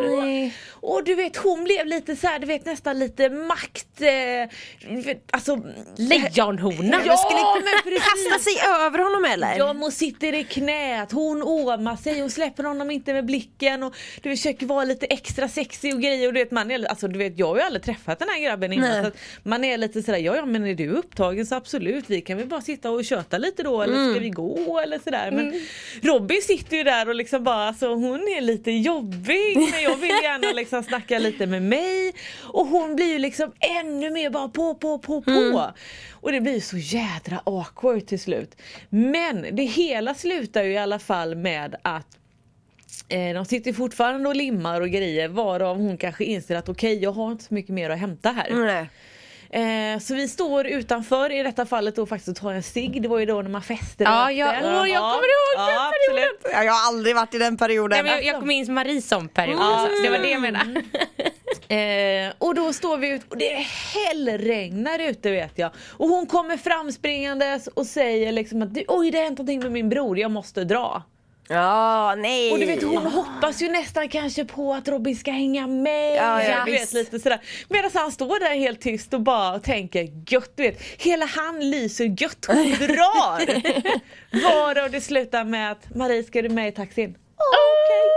Och 0.70 1.04
du 1.04 1.14
vet 1.14 1.36
hon 1.36 1.64
blev 1.64 1.86
lite 1.86 2.16
så 2.16 2.26
här, 2.26 2.38
du 2.38 2.46
vet 2.46 2.64
nästan 2.64 2.98
lite 2.98 3.28
makt, 3.28 4.00
eh, 4.00 4.96
vet, 5.04 5.22
alltså 5.30 5.56
Lejonhorna! 5.96 7.00
Ja, 7.06 7.16
Skulle 7.16 7.96
kasta 7.96 8.38
sig 8.38 8.52
över 8.86 8.98
honom 8.98 9.24
eller? 9.24 9.58
Ja, 9.58 9.72
hon 9.72 9.92
sitter 9.92 10.34
i 10.34 10.44
knät, 10.44 11.12
hon 11.12 11.42
åmar 11.42 11.96
sig 11.96 12.22
och 12.22 12.30
släpper 12.30 12.64
honom 12.64 12.90
inte 12.90 13.12
med 13.12 13.26
blicken 13.26 13.82
och 13.82 13.94
du 14.22 14.28
vet, 14.28 14.38
försöker 14.38 14.66
vara 14.66 14.84
lite 14.84 15.06
extra 15.06 15.48
sexig 15.48 15.94
och 15.94 16.00
grejer 16.00 16.28
och 16.28 16.34
du 16.34 16.40
vet, 16.40 16.50
man 16.50 16.70
är, 16.70 16.84
alltså, 16.84 17.08
du 17.08 17.18
vet 17.18 17.38
jag 17.38 17.46
har 17.46 17.56
ju 17.56 17.62
aldrig 17.62 17.82
träffat 17.82 18.18
den 18.18 18.28
här 18.28 18.40
grabben 18.40 18.72
innan 18.72 19.02
så 19.02 19.08
att 19.08 19.16
man 19.42 19.64
är 19.64 19.78
lite 19.78 20.02
sådär, 20.02 20.18
ja 20.18 20.36
ja 20.36 20.46
men 20.46 20.66
är 20.66 20.74
du 20.74 20.88
upptagen 20.88 21.46
så 21.46 21.54
absolut 21.54 22.04
vi 22.10 22.20
kan 22.20 22.38
väl 22.38 22.46
bara 22.46 22.60
sitta 22.60 22.90
och 22.90 23.04
köta 23.04 23.38
lite 23.38 23.62
då 23.62 23.82
eller 23.82 24.10
ska 24.10 24.20
vi 24.20 24.30
gå 24.30 24.61
eller 24.82 24.98
sådär. 24.98 25.30
Men 25.30 25.60
Robin 26.02 26.42
sitter 26.42 26.76
ju 26.76 26.82
där 26.82 27.08
och 27.08 27.14
liksom 27.14 27.44
bara 27.44 27.68
alltså, 27.68 27.94
hon 27.94 28.20
är 28.20 28.40
lite 28.40 28.70
jobbig 28.70 29.56
men 29.56 29.82
jag 29.82 29.96
vill 29.96 30.10
gärna 30.10 30.52
liksom 30.52 30.82
snacka 30.82 31.18
lite 31.18 31.46
med 31.46 31.62
mig. 31.62 32.12
Och 32.42 32.66
hon 32.66 32.96
blir 32.96 33.12
ju 33.12 33.18
liksom 33.18 33.52
ännu 33.80 34.10
mer 34.10 34.30
bara 34.30 34.48
på 34.48 34.74
på 34.74 34.98
på 34.98 35.22
på. 35.22 35.70
Och 36.20 36.32
det 36.32 36.40
blir 36.40 36.60
så 36.60 36.76
jädra 36.76 37.40
awkward 37.44 38.06
till 38.06 38.20
slut. 38.20 38.56
Men 38.88 39.46
det 39.52 39.64
hela 39.64 40.14
slutar 40.14 40.62
ju 40.62 40.72
i 40.72 40.78
alla 40.78 40.98
fall 40.98 41.34
med 41.34 41.76
att 41.82 42.18
Eh, 43.08 43.34
de 43.34 43.44
sitter 43.44 43.72
fortfarande 43.72 44.28
och 44.28 44.36
limmar 44.36 44.80
och 44.80 44.88
grejer 44.88 45.28
varav 45.28 45.76
hon 45.76 45.96
kanske 45.96 46.24
inser 46.24 46.56
att 46.56 46.68
okej 46.68 47.02
jag 47.02 47.12
har 47.12 47.32
inte 47.32 47.44
så 47.44 47.54
mycket 47.54 47.74
mer 47.74 47.90
att 47.90 47.98
hämta 47.98 48.30
här. 48.30 48.50
Nej. 48.50 48.88
Eh, 49.52 49.98
så 49.98 50.14
vi 50.14 50.28
står 50.28 50.66
utanför 50.66 51.32
i 51.32 51.42
detta 51.42 51.66
fallet 51.66 51.98
och 51.98 52.08
faktiskt 52.08 52.36
tar 52.40 52.52
en 52.52 52.62
cigg. 52.62 53.02
Det 53.02 53.08
var 53.08 53.18
ju 53.18 53.26
då 53.26 53.42
när 53.42 53.50
man 53.50 53.62
fester 53.62 54.04
Ja, 54.04 54.24
och 54.24 54.32
ja, 54.32 54.52
rökte. 54.52 54.66
åh, 54.66 54.90
jag 54.90 55.00
kommer 55.02 55.14
ihåg 55.14 55.56
den 55.56 55.74
ja, 55.74 55.92
perioden. 55.92 56.28
absolut. 56.30 56.54
Ja, 56.56 56.64
Jag 56.64 56.72
har 56.72 56.88
aldrig 56.88 57.14
varit 57.16 57.34
i 57.34 57.38
den 57.38 57.56
perioden. 57.56 57.90
Nej, 57.90 58.02
men 58.02 58.12
jag, 58.12 58.34
jag 58.34 58.40
kom 58.40 58.50
in 58.50 58.66
som 58.66 58.74
Marie 58.74 59.02
som 59.02 59.28
period 59.28 59.60
alltså. 59.60 60.02
Det 60.02 60.10
var 60.10 60.18
det 60.18 60.30
jag 60.30 60.40
menade. 60.40 60.82
Eh, 61.68 62.32
och 62.38 62.54
då 62.54 62.72
står 62.72 62.96
vi 62.96 63.08
ut 63.08 63.22
och 63.28 63.36
det 63.38 63.66
hällregnar 63.94 64.98
ute 64.98 65.30
vet 65.30 65.58
jag. 65.58 65.70
Och 65.90 66.08
hon 66.08 66.26
kommer 66.26 66.56
framspringandes 66.56 67.66
och 67.66 67.86
säger 67.86 68.32
liksom 68.32 68.62
att 68.62 68.68
oj 68.88 69.10
det 69.10 69.18
har 69.18 69.24
hänt 69.24 69.38
någonting 69.38 69.60
med 69.60 69.72
min 69.72 69.88
bror, 69.88 70.18
jag 70.18 70.30
måste 70.30 70.64
dra. 70.64 71.02
Ja, 71.48 72.14
nej. 72.18 72.52
Och 72.52 72.58
du 72.58 72.66
vet 72.66 72.82
hon 72.82 73.06
hoppas 73.06 73.62
ju 73.62 73.68
nästan 73.68 74.08
kanske 74.08 74.44
på 74.44 74.74
att 74.74 74.88
Robin 74.88 75.16
ska 75.16 75.30
hänga 75.30 75.66
med. 75.66 76.16
Ja, 76.16 76.42
ja, 76.42 76.62
du 76.66 76.72
vet, 76.72 76.92
lite 76.92 77.18
sådär. 77.20 77.40
Medan 77.68 77.90
han 77.94 78.12
står 78.12 78.40
där 78.40 78.54
helt 78.54 78.80
tyst 78.80 79.14
och 79.14 79.20
bara 79.20 79.58
tänker 79.58 80.08
gött 80.28 80.52
du 80.56 80.62
vet. 80.62 80.82
Hela 80.98 81.26
han 81.26 81.70
lyser 81.70 82.04
gött 82.04 82.44
hon 82.46 82.56
drar. 82.78 83.62
Varav 84.42 84.90
det 84.90 85.00
slutar 85.00 85.44
med 85.44 85.72
att 85.72 85.94
Marie 85.94 86.24
ska 86.24 86.42
du 86.42 86.48
med 86.48 86.68
i 86.68 86.72
taxin? 86.72 87.10
Okej. 87.10 88.08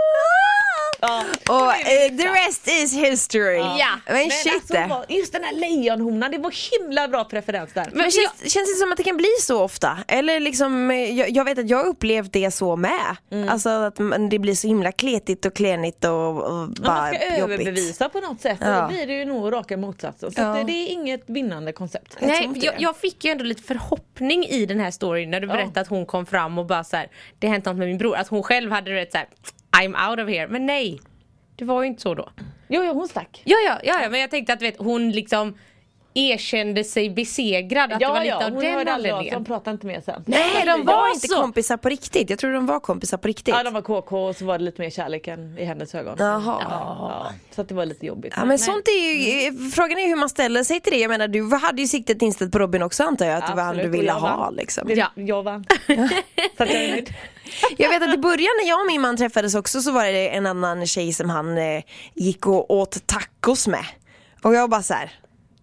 Ja. 1.00 1.24
Och 1.48 1.72
eh, 1.74 2.08
the 2.16 2.28
rest 2.28 2.68
is 2.68 2.86
is 2.86 2.94
history. 3.04 3.56
Ja. 3.58 3.88
Men 4.06 4.30
shit 4.30 4.54
alltså, 4.54 4.72
det. 4.72 4.86
vad- 4.90 5.10
just 5.10 5.32
den 5.32 5.44
här 5.44 5.54
lejonhonan, 5.54 6.30
det 6.30 6.38
var 6.38 6.80
himla 6.80 7.08
bra 7.08 7.24
preferens 7.24 7.72
där. 7.72 7.88
Men 7.92 8.10
känns, 8.10 8.52
känns 8.52 8.74
det 8.74 8.80
som 8.80 8.92
att 8.92 8.96
det 8.96 9.02
kan 9.04 9.16
bli 9.16 9.28
så 9.40 9.62
ofta? 9.62 9.98
Eller 10.08 10.40
liksom, 10.40 10.90
eh, 10.90 10.96
jag, 11.18 11.30
jag 11.30 11.44
vet 11.44 11.58
att 11.58 11.70
jag 11.70 11.86
upplevt 11.86 12.32
det 12.32 12.50
så 12.50 12.76
med. 12.76 13.16
Mm. 13.30 13.48
Alltså 13.48 13.68
att 13.68 13.98
det 14.30 14.38
blir 14.38 14.54
så 14.54 14.66
himla 14.68 14.92
kletigt 14.92 15.46
och 15.46 15.54
klenigt 15.54 16.04
och, 16.04 16.12
och 16.12 16.52
Ja, 16.52 16.66
bara 16.82 16.94
man 17.02 17.14
ska 17.14 17.38
jobbigt. 17.38 17.60
överbevisa 17.60 18.08
på 18.08 18.20
något 18.20 18.40
sätt 18.40 18.58
Ja. 18.60 18.80
då 18.80 18.88
blir 18.88 19.06
det 19.06 19.12
ju 19.18 19.24
nog 19.24 19.52
raka 19.52 19.76
motsatsen. 19.76 20.32
Så 20.32 20.40
Ja. 20.40 20.60
att 20.60 20.66
det, 20.66 20.72
är 20.72 20.92
inget 20.92 21.22
vinnande 21.26 21.72
koncept. 21.72 22.16
Jag 22.20 22.28
Nej, 22.28 22.50
jag, 22.54 22.74
jag 22.78 22.96
fick 22.96 23.24
ju 23.24 23.30
ändå 23.30 23.44
lite 23.44 23.62
förhoppning 23.62 24.44
i 24.44 24.66
den 24.66 24.80
här 24.80 24.90
storyn 24.90 25.30
när 25.30 25.40
du 25.40 25.46
berättade 25.46 25.80
att 25.80 25.88
hon 25.88 26.06
kom 26.06 26.26
fram 26.26 26.58
och 26.58 26.66
bara 26.66 26.84
så 26.84 26.96
här, 26.96 27.08
det 27.38 27.48
hänt 27.48 27.64
något 27.64 27.76
med 27.76 27.88
min 27.88 27.98
bror. 27.98 28.16
Att 28.16 28.28
hon 28.28 28.42
själv 28.42 28.70
hade 28.72 28.90
rätt 28.90 29.12
så 29.12 29.18
här, 29.18 29.26
I'm 29.76 30.10
out 30.10 30.20
of 30.20 30.28
here. 30.28 30.48
Men 30.48 30.66
nej, 30.66 31.00
det 31.56 31.64
var 31.64 31.82
ju 31.82 31.88
inte 31.88 32.02
så 32.02 32.14
då. 32.14 32.28
Jo, 32.68 32.82
jo 32.84 32.92
hon 32.92 33.08
stack. 33.08 33.42
Ja, 33.44 33.56
ja, 33.66 33.80
ja, 33.82 34.02
ja 34.02 34.10
men 34.10 34.20
jag 34.20 34.30
tänkte 34.30 34.52
att 34.52 34.62
vet, 34.62 34.76
hon 34.78 35.10
liksom 35.10 35.58
erkände 36.16 36.84
sig 36.84 37.10
besegrad. 37.10 37.92
Att 37.92 38.00
det 38.00 38.06
var 38.06 38.14
Ja, 38.16 38.20
lite 38.22 38.28
ja, 38.40 38.46
av 38.46 38.52
hon 38.52 38.62
den 38.64 38.72
hörde 38.74 38.92
aldrig 38.92 39.12
av 39.12 39.16
sig, 39.16 39.30
anledningen. 39.30 39.42
de 39.44 39.48
pratade 39.48 39.74
inte 39.74 39.86
mer 39.86 40.00
sen. 40.04 40.22
Nej, 40.26 40.66
de 40.66 40.84
var 40.86 40.94
var 40.96 41.14
inte 41.14 41.28
så. 41.28 41.40
kompisar 41.40 41.76
på 41.76 41.88
riktigt. 41.88 42.30
Jag 42.30 42.38
tror 42.38 42.52
de 42.52 42.66
var 42.66 42.80
kompisar 42.80 43.18
på 43.18 43.28
riktigt. 43.28 43.54
Ja, 43.54 43.62
de 43.62 43.74
var 43.74 43.82
KK 43.82 44.26
och 44.26 44.36
så 44.36 44.44
var 44.44 44.58
det 44.58 44.64
lite 44.64 44.82
mer 44.82 44.90
kärlek 44.90 45.28
än 45.28 45.58
i 45.58 45.64
hennes 45.64 45.94
ögon. 45.94 46.16
Jaha. 46.18 46.62
Ja, 46.70 47.32
så 47.54 47.60
att 47.60 47.68
det 47.68 47.74
var 47.74 47.86
lite 47.86 48.06
jobbigt. 48.06 48.34
Ja 48.36 48.44
men 48.44 48.58
sånt 48.58 48.88
är 48.88 48.92
ju, 48.92 49.46
Mm. 49.48 49.70
frågan 49.70 49.98
är 49.98 50.06
hur 50.06 50.16
man 50.16 50.28
ställer 50.28 50.64
sig 50.64 50.80
till 50.80 50.92
det. 50.92 50.98
Jag 50.98 51.08
menar 51.08 51.28
du 51.28 51.54
hade 51.56 51.82
ju 51.82 51.88
siktet 51.88 52.22
inställt 52.22 52.52
på 52.52 52.58
Robin 52.58 52.82
också 52.82 53.02
antar 53.04 53.26
jag, 53.26 53.36
att 53.38 53.46
det 53.46 53.54
var 53.54 53.62
han 53.62 53.70
Absolut, 53.70 53.92
du 53.92 53.98
ville 53.98 54.12
ha 54.12 54.50
liksom. 54.50 54.90
Ja. 54.94 55.06
Jag 55.14 55.42
vann. 55.42 55.64
så 56.56 56.62
att 56.62 56.70
jag 56.72 56.82
är 56.82 56.90
nöjd. 56.90 57.14
Jag 57.78 57.88
vet 57.90 58.02
att 58.02 58.14
i 58.14 58.18
början 58.18 58.50
när 58.62 58.68
jag 58.68 58.80
och 58.80 58.86
min 58.86 59.00
man 59.00 59.16
träffades 59.16 59.54
också 59.54 59.80
så 59.82 59.90
var 59.92 60.04
det 60.04 60.28
en 60.36 60.46
annan 60.46 60.86
tjej 60.86 61.12
som 61.12 61.30
han 61.30 61.58
eh, 61.58 61.82
gick 62.14 62.46
och 62.46 62.70
åt 62.70 63.06
tacos 63.06 63.66
med. 63.68 63.84
Och 64.42 64.54
jag 64.54 64.70
bara 64.70 64.82
så 64.82 64.94
här, 64.94 65.10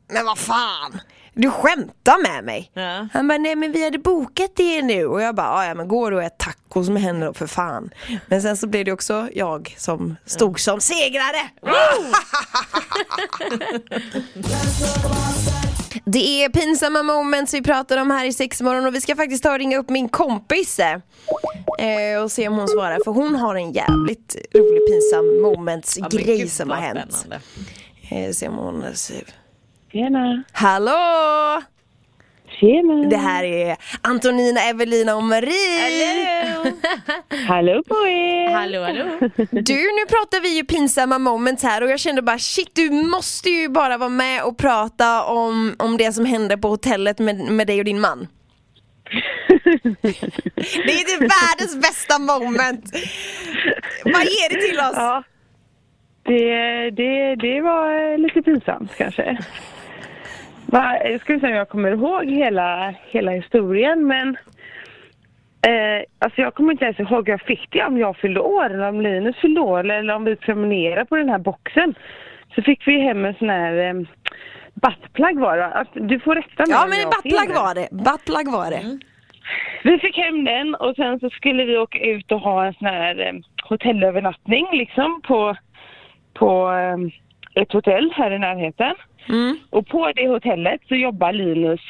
men 0.08 0.26
vad 0.26 0.38
fan, 0.38 1.00
du 1.34 1.52
skämtar 1.52 2.22
med 2.34 2.44
mig. 2.44 2.72
Ja. 2.74 3.08
Han 3.14 3.28
bara, 3.28 3.38
nej 3.38 3.56
men 3.56 3.72
vi 3.72 3.84
hade 3.84 3.98
bokat 4.00 4.52
det 4.56 4.82
nu. 4.82 5.06
Och 5.06 5.22
jag 5.22 5.36
bara, 5.36 5.48
"Ja, 5.48 5.66
ja 5.66 5.74
men 5.76 5.88
går 5.88 6.12
du 6.12 6.18
och 6.18 6.24
ät 6.24 6.38
tacos 6.38 6.90
med 6.90 7.02
henne 7.02 7.26
då 7.26 7.34
för 7.34 7.48
fan. 7.48 7.90
Men 8.28 8.42
sen 8.42 8.58
så 8.58 8.68
blev 8.68 8.86
det 8.86 8.92
också 8.92 9.28
jag 9.34 9.76
som 9.78 10.16
stod 10.26 10.60
som 10.60 10.82
segrare. 10.82 11.50
Det 16.06 16.44
är 16.44 16.50
pinsamma 16.50 17.04
moments 17.04 17.54
vi 17.54 17.62
pratar 17.62 17.98
om 17.98 18.12
här 18.12 18.26
i 18.26 18.34
sexmorgon 18.34 18.86
och 18.86 18.96
vi 18.96 19.02
ska 19.02 19.16
faktiskt 19.16 19.44
ta 19.44 19.52
och 19.52 19.58
ringa 19.60 19.78
upp 19.78 19.90
min 19.90 20.10
kompis 20.10 20.80
eh, 20.80 22.22
och 22.24 22.32
se 22.32 22.48
om 22.48 22.54
hon 22.58 22.68
svarar 22.68 23.00
för 23.04 23.12
hon 23.12 23.36
har 23.36 23.56
en 23.56 23.72
jävligt 23.72 24.36
rolig 24.54 24.82
pinsam 24.88 25.42
moments 25.42 25.98
Ja, 25.98 26.08
grej 26.12 26.48
som 26.50 26.70
har 26.70 26.78
hänt. 26.78 27.14
spännande. 27.14 27.40
Eh, 28.10 28.32
se 28.32 28.48
om 28.48 28.56
hon 28.56 28.84
Tjena. 29.94 30.44
Hallå! 30.52 31.62
Tjena. 32.60 33.10
Det 33.10 33.18
här 33.18 33.44
är 33.44 33.78
Antonina, 34.02 34.62
Evelina 34.62 35.16
och 35.16 35.24
Marie. 35.24 36.54
Hallå 37.48 37.84
på 37.88 38.08
er. 38.08 38.50
Hallå, 38.50 38.82
hallå. 38.82 39.04
Du, 39.52 39.76
nu 39.76 40.06
pratar 40.10 40.42
vi 40.42 40.56
ju 40.58 40.64
pinsamma 40.64 41.18
moments 41.20 41.64
här 41.64 41.84
och 41.84 41.90
jag 41.90 42.00
kände 42.00 42.22
bara 42.22 42.40
shit, 42.40 42.70
du 42.76 42.90
måste 42.90 43.50
ju 43.50 43.70
bara 43.70 43.98
vara 43.98 44.10
med 44.10 44.44
och 44.44 44.58
prata 44.58 45.24
om, 45.24 45.76
om 45.80 45.98
det 45.98 46.14
som 46.14 46.26
hände 46.26 46.58
på 46.58 46.68
hotellet 46.68 47.20
med, 47.20 47.36
med 47.40 47.68
dig 47.68 47.80
och 47.80 47.86
din 47.86 48.02
man. 48.02 48.28
Det 50.86 50.92
är 50.92 51.18
typ 51.18 51.22
världens 51.22 51.76
bästa 51.82 52.20
moment. 52.20 52.86
Vad 54.04 54.24
ger 54.24 54.50
det 54.50 54.62
till 54.70 54.80
oss? 54.80 54.94
Ja. 54.96 55.24
Det, 56.26 56.90
det, 56.92 57.36
det 57.36 57.62
var 57.62 58.18
lite 58.18 58.42
pinsamt 58.42 58.92
kanske. 58.98 59.38
Va, 60.74 60.98
jag 61.03 61.22
skulle 61.22 61.39
säga 61.39 61.56
jag 61.56 61.70
kommer 61.70 61.92
ihåg 61.92 62.25
hela, 62.25 62.94
hela 63.08 63.32
historien 63.32 64.08
men 64.08 64.30
eh, 65.68 66.03
alltså 66.20 66.42
jag 66.42 66.53
kommer 66.53 66.72
inte 66.72 66.86
ens 66.86 67.00
ihåg 67.00 67.27
hur 67.27 67.34
jag 67.34 67.42
fick 67.42 67.72
det 67.72 67.84
om 67.84 67.98
jag 67.98 68.18
fyllde 68.18 68.39
år 68.39 68.65
eller 68.65 68.89
om 68.89 69.01
Linus 69.01 69.36
fyllde 69.36 69.62
år 69.62 69.89
eller 69.89 70.15
om 70.15 70.24
vi 70.24 70.36
prenumererade 70.36 71.06
på 71.06 71.15
den 71.15 71.30
här 71.30 71.39
boxen. 71.39 71.96
Så 72.56 72.62
fick 72.62 72.88
vi 72.88 73.00
hem 73.00 73.25
en 73.25 73.34
sån 73.34 73.50
här 73.50 73.74
eh, 73.77 73.94
buttplug 74.74 75.39
var 75.39 75.58
det? 75.58 75.65
Att 75.65 75.88
Du 75.94 76.20
får 76.20 76.36
rätta 76.36 76.63
mig 76.63 76.70
Ja 76.70 76.88
men 76.89 77.10
buttplug 77.10 77.56
var 77.56 77.75
det, 77.75 77.88
buttplug 77.92 78.51
var 78.51 78.70
det. 78.72 79.00
Vi 79.84 80.00
fick 80.00 80.18
hem 80.18 80.46
den 80.46 80.75
och 80.75 80.96
sen 80.96 81.20
så 81.20 81.30
skulle 81.30 81.63
vi 81.65 81.77
åka 81.77 82.00
ut 82.00 82.32
och 82.32 82.39
ha 82.39 82.65
en 82.65 82.74
sån 82.74 82.88
här 82.88 83.20
eh, 83.27 83.34
hotellövernattning 83.70 84.68
liksom 84.72 85.22
på, 85.22 85.56
på 86.34 86.72
eh, 86.72 87.62
ett 87.62 87.72
hotell 87.72 88.13
här 88.15 88.32
i 88.32 88.39
närheten. 88.39 88.96
Mm. 89.30 89.58
Och 89.70 89.88
på 89.88 90.12
det 90.15 90.27
hotellet 90.27 90.82
så 90.88 90.96
jobbar 90.96 91.34
Linus, 91.34 91.82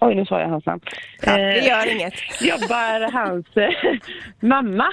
oj 0.00 0.14
nu 0.14 0.26
sa 0.26 0.40
jag 0.40 0.48
hans 0.48 0.66
namn. 0.66 0.80
Ja, 1.26 1.36
det 1.36 1.58
Eh, 1.58 1.66
gör 1.68 1.92
inget. 1.96 2.14
jobbar 2.42 3.12
hans 3.12 3.56
eh, 3.56 3.98
mamma 4.40 4.86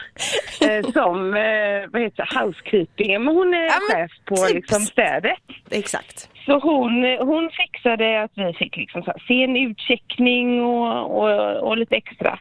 eh, 0.62 0.92
som, 0.92 1.34
eh, 1.34 1.90
vad 1.92 2.02
heter 2.02 2.40
housekeeping. 2.44 3.24
Men 3.24 3.36
hon 3.36 3.54
är 3.54 3.66
Ja, 3.66 3.74
men 3.90 3.98
chef 3.98 4.12
på 4.26 4.36
typ. 4.36 4.56
liksom 4.56 4.80
städet. 4.82 5.40
Exakt. 5.72 6.30
Så 6.46 6.60
hon, 6.60 7.04
hon 7.20 7.50
fixade 7.52 8.22
att 8.24 8.32
vi 8.36 8.54
fick 8.54 8.78
liksom 8.78 9.04
så 9.04 9.12
här 9.12 9.24
sen 9.28 9.58
utcheckning 9.58 10.62
och, 10.64 11.18
och, 11.24 11.56
och 11.68 11.78
lite 11.78 11.96
extra. 11.96 12.40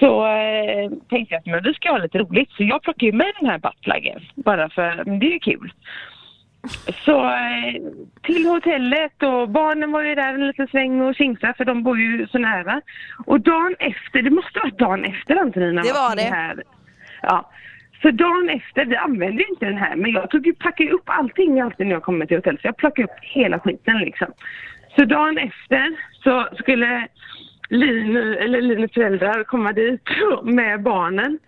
Så 0.00 0.26
eh, 0.26 0.90
tänkte 1.10 1.34
jag 1.34 1.38
att 1.40 1.46
men 1.46 1.62
vi 1.62 1.74
ska 1.74 1.90
ha 1.90 1.98
lite 1.98 2.18
roligt 2.18 2.50
så 2.50 2.62
jag 2.62 2.82
plockade 2.82 3.06
ju 3.06 3.12
med 3.12 3.32
den 3.40 3.50
här 3.50 3.58
buttpluggen 3.58 4.20
bara 4.34 4.68
för 4.70 5.04
det 5.20 5.26
är 5.26 5.30
ju 5.32 5.38
kul. 5.38 5.72
Så 7.04 7.24
eh, 7.24 7.82
till 8.22 8.46
hotellet 8.46 9.22
och 9.22 9.48
barnen 9.48 9.92
var 9.92 10.02
ju 10.02 10.14
där 10.14 10.34
en 10.34 10.46
liten 10.46 10.68
sväng 10.68 11.00
och 11.00 11.14
tjingsade 11.14 11.54
för 11.54 11.64
de 11.64 11.82
bor 11.82 11.98
ju 11.98 12.26
så 12.26 12.38
nära. 12.38 12.80
Och 13.26 13.40
dagen 13.40 13.74
efter, 13.78 14.22
det 14.22 14.30
måste 14.30 14.58
vara 14.58 14.70
dagen 14.70 15.04
efter 15.04 15.36
Antonina. 15.36 15.82
Det 15.82 15.92
var 15.92 16.08
va, 16.08 16.14
det. 16.14 16.22
Här. 16.22 16.62
Ja. 17.22 17.50
Så 18.02 18.10
dagen 18.10 18.48
efter, 18.48 18.84
vi 18.84 18.96
använde 18.96 19.44
inte 19.50 19.64
den 19.64 19.76
här 19.76 19.96
men 19.96 20.12
jag 20.12 20.30
tog 20.30 20.46
ju, 20.46 20.54
packade 20.54 20.90
upp 20.90 21.08
allting 21.08 21.60
alltid 21.60 21.86
när 21.86 21.94
jag 21.94 22.02
kommer 22.02 22.26
till 22.26 22.36
hotellet. 22.36 22.60
Så 22.60 22.68
jag 22.68 22.76
plockade 22.76 23.08
upp 23.08 23.18
hela 23.22 23.60
skiten 23.60 23.98
liksom. 23.98 24.32
Så 24.96 25.04
dagen 25.04 25.38
efter 25.38 25.96
så 26.22 26.48
skulle 26.58 27.08
Linus, 27.68 28.36
eller 28.38 28.62
Linus 28.62 28.92
föräldrar 28.92 29.44
komma 29.44 29.72
dit 29.72 30.08
med 30.42 30.82
barnen. 30.82 31.38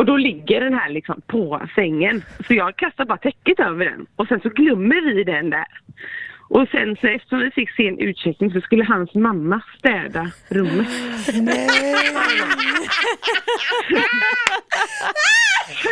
Och 0.00 0.06
då 0.06 0.16
ligger 0.16 0.60
den 0.60 0.74
här 0.74 0.88
liksom 0.88 1.20
på 1.26 1.68
sängen. 1.74 2.24
Så 2.46 2.54
jag 2.54 2.76
kastar 2.76 3.04
bara 3.04 3.18
täcket 3.18 3.60
över 3.60 3.84
den. 3.84 4.06
Och 4.16 4.26
sen 4.28 4.40
så 4.40 4.48
glömmer 4.48 5.14
vi 5.14 5.24
den 5.24 5.50
där. 5.50 5.66
Och 6.48 6.68
sen 6.68 6.96
så 7.00 7.06
eftersom 7.06 7.38
vi 7.38 7.50
fick 7.50 7.70
se 7.70 7.88
en 7.88 7.98
utcheckning 7.98 8.52
så 8.52 8.60
skulle 8.60 8.84
hans 8.84 9.14
mamma 9.14 9.62
städa 9.78 10.30
rummet. 10.48 10.88
Så 11.26 11.32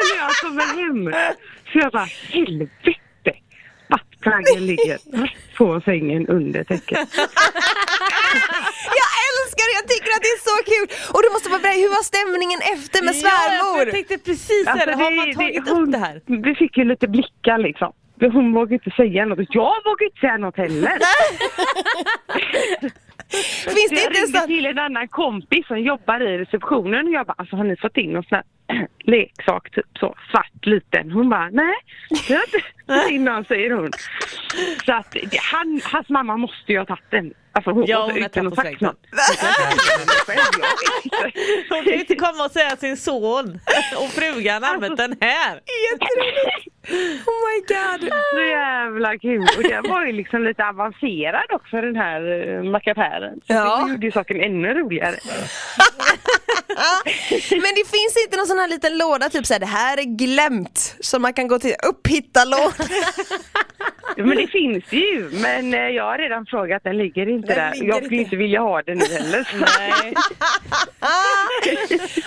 när 0.00 0.17
jag 0.19 0.33
kommer 0.43 0.67
hem 0.83 1.12
så 1.73 1.79
jag 1.79 1.93
bara 1.93 2.09
helvete. 2.31 3.33
Buttpluggen 3.88 4.67
ligger 4.67 4.99
på 5.57 5.81
sängen 5.81 6.27
under 6.27 6.65
täcket. 6.65 6.99
Det, 10.19 10.25
det 10.27 10.33
är 10.39 10.43
så 10.51 10.57
kul! 10.73 10.87
Och 11.15 11.21
du 11.25 11.29
måste 11.35 11.49
vara 11.55 11.63
beredd, 11.65 11.81
hur 11.85 11.93
var 11.99 12.05
stämningen 12.15 12.61
efter 12.75 12.99
med 13.09 13.15
Ja, 13.15 13.21
svärmor? 13.25 13.79
jag 13.85 13.91
tänkte 13.97 14.19
precis 14.31 14.65
Alltså, 14.67 14.87
det, 14.87 14.95
har 15.03 15.11
man 15.21 15.27
tagit 15.35 15.69
upp 15.75 15.87
det 15.95 15.99
här? 16.07 16.15
Vi 16.49 16.55
fick 16.55 16.73
ju 16.79 16.85
lite 16.93 17.07
blickar 17.09 17.59
liksom. 17.69 17.93
Hon 18.21 18.53
vågade 18.53 18.75
inte 18.75 18.91
säga 18.91 19.25
något. 19.27 19.39
Jag 19.61 19.75
vågade 19.85 20.05
inte 20.05 20.21
säga 20.21 20.37
något 20.37 20.57
heller. 20.57 20.93
Finns 23.77 23.91
det 23.91 23.97
jag 23.97 24.05
inte 24.07 24.21
ringde 24.21 24.39
så 24.41 24.47
till 24.47 24.67
en 24.67 24.79
annan 24.79 25.09
kompis 25.09 25.67
som 25.67 25.79
jobbar 25.81 26.21
i 26.21 26.39
receptionen 26.39 27.07
och 27.07 27.13
jag 27.13 27.27
bara, 27.27 27.35
alltså 27.39 27.57
har 27.57 27.65
ni 27.65 27.77
fått 27.77 27.97
in 27.97 28.13
någon 28.13 28.23
sån 28.23 28.37
här 28.39 28.87
leksak, 29.05 29.71
typ 29.71 29.87
så, 30.01 30.15
svart 30.31 30.67
liten? 30.67 31.11
Hon 31.11 31.29
bara, 31.29 31.49
nej, 31.51 31.75
det 32.29 32.35
har 32.35 32.43
inte 32.45 32.61
fått 32.88 33.11
in 33.11 33.25
någon, 33.25 33.45
säger 33.45 33.71
hon. 33.71 33.90
Så 34.87 34.92
att 34.92 35.16
han, 35.52 35.80
hans 35.85 36.09
mamma 36.09 36.37
måste 36.37 36.73
ju 36.73 36.78
ha 36.78 36.87
tagit 36.87 37.11
den. 37.11 37.33
Alltså 37.52 37.71
hon 37.71 37.85
Ja, 37.87 38.02
hon 38.02 38.11
har 38.11 38.18
utan 38.18 38.30
tagit 38.30 38.59
att 38.59 38.64
sagt 38.64 38.80
något. 38.80 39.07
Hon 41.68 41.85
kan 41.85 41.92
ju 41.92 42.00
inte 42.00 42.14
komma 42.14 42.45
och 42.45 42.50
säga 42.50 42.73
att 42.73 42.80
sin 42.80 42.97
son 42.97 43.61
och 43.97 44.09
frugan 44.11 44.64
använt 44.64 44.97
den 44.97 45.16
här. 45.21 45.61
jätteroligt? 45.92 46.68
Oh 47.26 47.38
my 47.49 47.59
god. 47.75 48.12
Så 48.35 48.40
jävla 48.40 49.18
kul. 49.18 49.47
Och 49.57 49.62
det 49.62 49.88
var 49.88 50.07
ju 50.07 50.12
liksom 50.12 50.45
lite 50.45 50.64
avancerad 50.64 51.45
också 51.50 51.80
den 51.80 51.97
här 51.97 52.23
uh, 52.49 52.62
mackapären. 52.71 53.35
Så 53.47 53.52
Ja. 53.52 53.85
Det 53.87 53.92
gjorde 53.92 54.07
ju 54.07 54.12
saken 54.12 54.40
ännu 54.40 54.75
roligare. 54.75 55.16
Men 57.51 57.75
det 57.75 57.85
finns 57.85 58.25
inte 58.25 58.37
någon 58.37 58.47
sån 58.47 58.59
här 58.59 58.69
liten 58.69 58.99
låda, 58.99 59.29
typ 59.31 59.47
såhär 59.47 59.61
det 59.61 59.67
här 59.67 59.99
är 59.99 60.03
glömt. 60.03 60.97
Som 61.01 61.23
man 61.23 61.33
kan 61.33 61.49
gå 61.49 61.59
till, 61.59 61.75
upphitta 61.89 62.45
låda. 62.45 62.73
Men 64.27 64.37
det 64.37 64.47
finns 64.47 64.85
ju, 64.93 65.31
men 65.33 65.75
eh, 65.75 65.81
jag 65.81 66.05
har 66.05 66.19
redan 66.19 66.47
frågat, 66.47 66.85
den 66.85 66.99
ligger 66.99 67.29
inte 67.29 67.49
Den 67.49 67.57
där. 67.57 67.73
ligger 67.75 67.87
jag 67.87 67.97
skulle 67.97 68.17
inte. 68.17 68.25
inte 68.25 68.37
vilja 68.37 68.61
ha 68.61 68.83
den 68.83 68.99
nu 68.99 69.05
heller. 69.05 69.45
så- 69.45 69.57
Nej. 69.57 70.15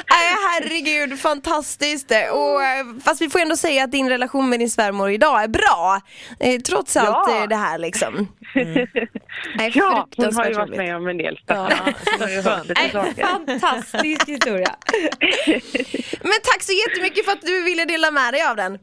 Nej 0.10 0.36
herregud, 0.50 1.20
fantastiskt. 1.20 2.12
Och, 2.12 2.64
eh, 2.64 2.86
fast 3.06 3.22
vi 3.22 3.30
får 3.30 3.40
ändå 3.40 3.56
säga 3.56 3.84
att 3.84 3.92
din 3.92 4.10
relation 4.10 4.50
med 4.50 4.60
din 4.60 4.70
svärmor 4.70 5.12
idag 5.12 5.44
är 5.44 5.48
bra. 5.48 6.02
Eh, 6.40 6.60
trots 6.62 6.98
allt 6.98 7.30
eh, 7.30 7.48
det 7.48 7.56
här 7.56 7.78
liksom. 7.78 8.28
Nej, 8.56 9.72
Ja, 9.74 9.84
hon 9.86 9.94
har 9.94 10.02
fruktansvärt 10.06 10.50
ju 10.50 10.54
varit 10.54 10.68
roligt. 10.70 10.78
med 10.78 10.96
om 10.96 11.08
en 11.08 11.18
del 11.18 11.40
Ja, 11.48 11.70
stackarn. 11.70 12.44
skönt. 12.44 12.68
Lite 12.70 12.82
Nej, 12.82 12.92
saker. 12.92 13.24
fantastisk 13.24 14.28
historia. 14.30 14.76
Men 16.22 16.34
tack 16.44 16.62
så 16.64 16.72
jättemycket 16.88 17.26
för 17.26 17.32
att 17.32 17.42
du 17.42 17.64
ville 17.64 17.86
dela 17.86 18.12
med 18.12 18.34
dig 18.34 18.44
av 18.50 18.56
den. 18.56 18.78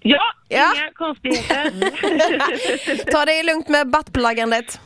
Ja, 0.00 0.22
Ja. 0.48 0.72
inga 0.76 0.90
konstigheter. 0.92 1.72
Ta 3.12 3.24
det 3.24 3.42
lugnt 3.42 3.68
med 3.68 3.86
buttpluggandet. 3.90 4.80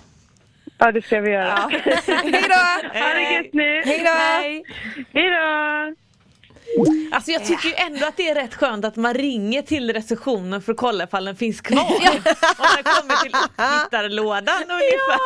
ja, 0.79 0.93
det 0.93 1.03
ska 1.03 1.21
vi 1.21 1.31
göra. 1.31 1.71
Hej 2.07 2.45
då! 2.49 2.99
Ha 2.99 3.15
det 3.15 3.33
gött 3.35 3.53
nu. 3.53 3.83
Hej 3.85 3.99
då! 4.05 4.11
Hej 5.19 5.31
då! 5.31 5.95
Alltså 7.13 7.31
jag 7.31 7.45
tycker 7.45 7.69
ju 7.69 7.75
ändå 7.75 8.07
att 8.07 8.17
det 8.17 8.29
är 8.29 8.35
rätt 8.35 8.55
skönt 8.55 8.85
att 8.85 8.97
man 8.97 9.15
ringer 9.15 9.63
till 9.63 9.93
receptionen 9.93 10.63
för 10.63 10.73
att 10.73 10.79
kolla 10.79 11.05
ifall 11.05 11.25
den 11.25 11.37
finns 11.37 11.61
kvar. 11.61 11.81
Om 11.85 12.67
den 12.75 12.85
kommer 12.85 13.23
till 13.23 13.35
upptittarlådan 13.35 14.63
ungefär. 14.69 15.19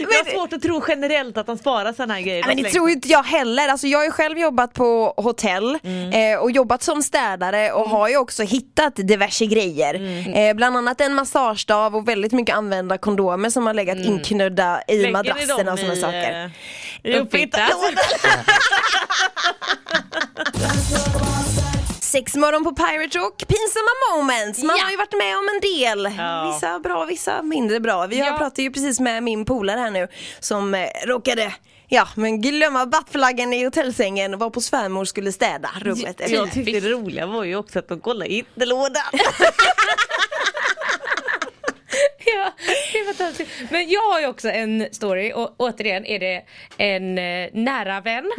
Jag 0.00 0.24
har 0.24 0.30
svårt 0.32 0.52
att 0.52 0.62
tro 0.62 0.82
generellt 0.88 1.36
att 1.36 1.46
de 1.46 1.58
sparar 1.58 1.92
sådana 1.92 2.14
här 2.14 2.20
grejer. 2.20 2.44
Men 2.46 2.56
det 2.56 2.70
tror 2.70 2.90
inte 2.90 3.08
jag 3.08 3.22
heller. 3.22 3.68
Alltså 3.68 3.86
jag 3.86 3.98
har 3.98 4.04
ju 4.04 4.10
själv 4.10 4.38
jobbat 4.38 4.72
på 4.72 5.14
hotell 5.16 5.78
eh, 6.12 6.38
och 6.40 6.50
jobbat 6.50 6.82
som 6.82 7.02
städare 7.02 7.72
och 7.72 7.90
har 7.90 8.08
ju 8.08 8.16
också 8.16 8.42
hittat 8.42 8.96
diverse 8.96 9.46
grejer. 9.46 9.94
Eh, 10.36 10.54
bland 10.54 10.76
annat 10.76 11.00
en 11.00 11.14
massagestav 11.14 11.96
och 11.96 12.08
väldigt 12.08 12.32
mycket 12.32 12.56
använda 12.56 12.98
kondomer 12.98 13.50
som 13.50 13.66
har 13.66 13.74
legat 13.74 13.98
inknödda 13.98 14.82
i 14.88 14.96
Lägger 14.96 15.12
madrasserna 15.12 15.72
och 15.72 15.78
sådana 15.78 15.96
saker. 15.96 16.50
eh, 17.04 17.22
Sex 22.00 22.34
morgon 22.34 22.64
på 22.64 22.74
Pirate 22.74 23.18
Rock, 23.18 23.38
pinsamma 23.38 24.16
moments. 24.16 24.62
Man 24.62 24.78
har 24.80 24.90
ju 24.90 24.96
varit 24.96 25.12
med 25.18 25.36
om 25.38 25.48
en 25.54 25.60
del. 25.60 26.14
Ja. 26.18 26.52
Vissa 26.54 26.78
bra, 26.80 27.04
vissa 27.04 27.42
mindre 27.42 27.80
bra. 27.80 28.06
Vi 28.06 28.18
Ja. 28.18 28.24
pratat 28.38 28.58
ju 28.58 28.70
precis 28.70 29.00
med 29.00 29.22
min 29.22 29.44
polare 29.44 29.80
här 29.80 29.90
nu 29.90 30.08
som 30.40 30.74
eh, 30.74 30.86
råkade 31.06 31.54
Ja 31.88 32.08
men 32.14 32.40
glömma 32.40 32.86
buttflaggan 32.86 33.52
i 33.52 33.64
hotellsängen 33.64 34.34
och 34.34 34.40
var 34.40 34.50
på 34.50 34.60
svärmor 34.60 35.04
skulle 35.04 35.32
städa 35.32 35.70
rummet. 35.80 36.20
Jag 36.28 36.52
tyckte 36.52 36.80
det 36.80 36.90
roliga 36.90 37.26
var 37.26 37.44
ju 37.44 37.56
också 37.56 37.78
att 37.78 37.88
de 37.88 38.00
kollade 38.00 38.32
i 38.32 38.38
ytterlådan. 38.38 39.02
Ja, 42.36 42.52
det 42.92 42.98
är 42.98 43.04
fantastiskt. 43.14 43.50
Men 43.70 43.88
jag 43.88 44.00
har 44.00 44.20
ju 44.20 44.26
också 44.26 44.48
en 44.48 44.86
story 44.92 45.32
och 45.34 45.54
återigen 45.58 46.06
är 46.06 46.18
det 46.18 46.42
en 46.78 47.18
eh, 47.18 47.48
nära 47.52 48.00
vän. 48.00 48.30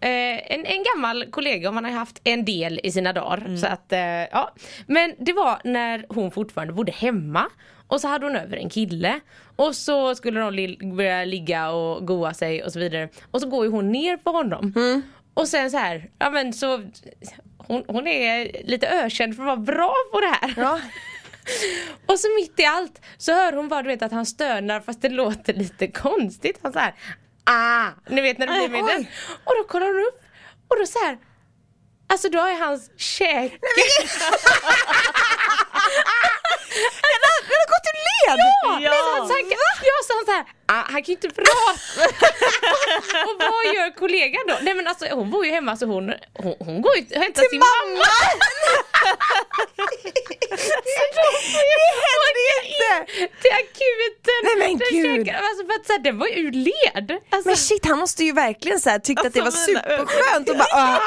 Eh, 0.00 0.52
en, 0.54 0.66
en 0.66 0.84
gammal 0.94 1.24
kollega 1.30 1.70
man 1.72 1.84
har 1.84 1.92
haft 1.92 2.20
en 2.24 2.44
del 2.44 2.80
i 2.82 2.90
sina 2.92 3.12
dagar. 3.12 3.56
Så 3.56 3.66
att, 3.66 3.92
eh, 3.92 4.00
ja. 4.00 4.54
Men 4.86 5.14
det 5.18 5.32
var 5.32 5.60
när 5.64 6.04
hon 6.08 6.30
fortfarande 6.30 6.72
bodde 6.74 6.92
hemma. 6.92 7.46
Och 7.86 8.00
så 8.00 8.08
hade 8.08 8.26
hon 8.26 8.36
över 8.36 8.56
en 8.56 8.70
kille. 8.70 9.20
Och 9.56 9.76
så 9.76 10.14
skulle 10.14 10.40
de 10.40 10.54
li- 10.54 10.78
börja 10.96 11.24
ligga 11.24 11.70
och 11.70 12.06
goa 12.06 12.34
sig 12.34 12.64
och 12.64 12.72
så 12.72 12.78
vidare. 12.78 13.08
Och 13.30 13.40
så 13.40 13.48
går 13.48 13.64
ju 13.64 13.70
hon 13.70 13.92
ner 13.92 14.16
på 14.16 14.30
honom. 14.30 14.72
Och 15.34 15.48
sen 15.48 15.70
så 15.70 15.76
här, 15.78 16.10
ja 16.18 16.30
men 16.30 16.52
så 16.52 16.82
hon, 17.58 17.84
hon 17.86 18.06
är 18.06 18.62
lite 18.64 18.88
ökänd 18.88 19.36
för 19.36 19.42
att 19.42 19.46
vara 19.46 19.56
bra 19.56 19.94
på 20.12 20.20
det 20.20 20.26
här. 20.40 20.54
Ja. 20.56 20.80
Och 22.06 22.18
så 22.20 22.28
mitt 22.40 22.60
i 22.60 22.64
allt 22.64 23.00
så 23.18 23.32
hör 23.32 23.52
hon 23.52 23.68
bara 23.68 23.82
du 23.82 23.88
vet 23.88 24.02
att 24.02 24.12
han 24.12 24.26
stönar 24.26 24.80
fast 24.80 25.02
det 25.02 25.08
låter 25.08 25.52
lite 25.54 25.86
konstigt. 25.88 26.58
Han 26.62 26.72
så 26.72 26.78
här, 26.78 26.94
ah, 27.44 27.88
ni 28.08 28.20
vet 28.20 28.38
när 28.38 28.46
det 28.46 28.52
blir 28.52 28.68
med 28.68 28.84
den. 28.84 29.06
Och 29.44 29.54
då 29.58 29.64
kollar 29.64 29.86
hon 29.86 30.00
upp 30.06 30.22
och 30.68 30.78
då 30.78 30.86
så 30.86 30.98
här, 31.04 31.18
alltså 32.06 32.28
då 32.28 32.38
är 32.38 32.54
hans 32.58 32.90
käke 32.96 33.58
Den 37.10 37.20
har 37.60 37.66
gått 37.72 37.86
ur 37.90 37.98
led! 38.08 38.38
Ja! 38.38 38.78
Ja. 38.80 38.90
Men 38.90 39.00
han, 39.18 39.28
så 39.28 39.34
han, 39.34 39.44
ja, 39.50 39.96
så 40.06 40.12
han 40.16 40.24
så 40.26 40.32
här, 40.32 40.44
ah, 40.66 40.84
han 40.92 41.02
kan 41.02 41.04
ju 41.04 41.12
inte 41.12 41.28
prata. 41.28 41.50
och 43.26 43.34
vad 43.38 43.74
gör 43.74 43.94
kollegan 43.94 44.42
då? 44.48 44.58
Nej 44.62 44.74
men 44.74 44.86
alltså 44.86 45.06
hon 45.12 45.30
bor 45.30 45.46
ju 45.46 45.52
hemma 45.52 45.76
så 45.76 45.86
hon, 45.86 46.14
hon, 46.34 46.54
hon 46.58 46.82
går 46.82 46.96
ju 46.96 47.02
och 47.16 47.22
hämtar 47.22 47.42
sin 47.42 47.58
mamma. 47.58 48.04
Det 50.50 52.00
händer 52.06 52.42
ju 52.48 52.54
inte! 52.68 52.92
Till 53.42 53.50
akuten. 53.62 54.40
Nej, 54.44 54.56
men 54.58 54.78
gud. 54.90 55.28
Alltså 55.28 55.66
för 55.66 55.74
att 55.80 55.86
så 55.86 55.92
här, 55.92 55.98
den 56.00 56.18
var 56.18 56.26
ju 56.26 56.34
ur 56.34 56.52
led. 56.52 57.18
Alltså, 57.30 57.48
Men 57.48 57.56
shit 57.56 57.86
han 57.86 57.98
måste 57.98 58.24
ju 58.24 58.32
verkligen 58.32 58.80
så 58.80 58.90
här, 58.90 58.98
tyckt 58.98 59.26
att 59.26 59.32
det 59.32 59.40
var 59.40 59.46
Alltså, 59.46 59.66
superskönt 59.66 60.48
och 60.50 60.56
bara 60.56 60.68
ah, 60.72 60.98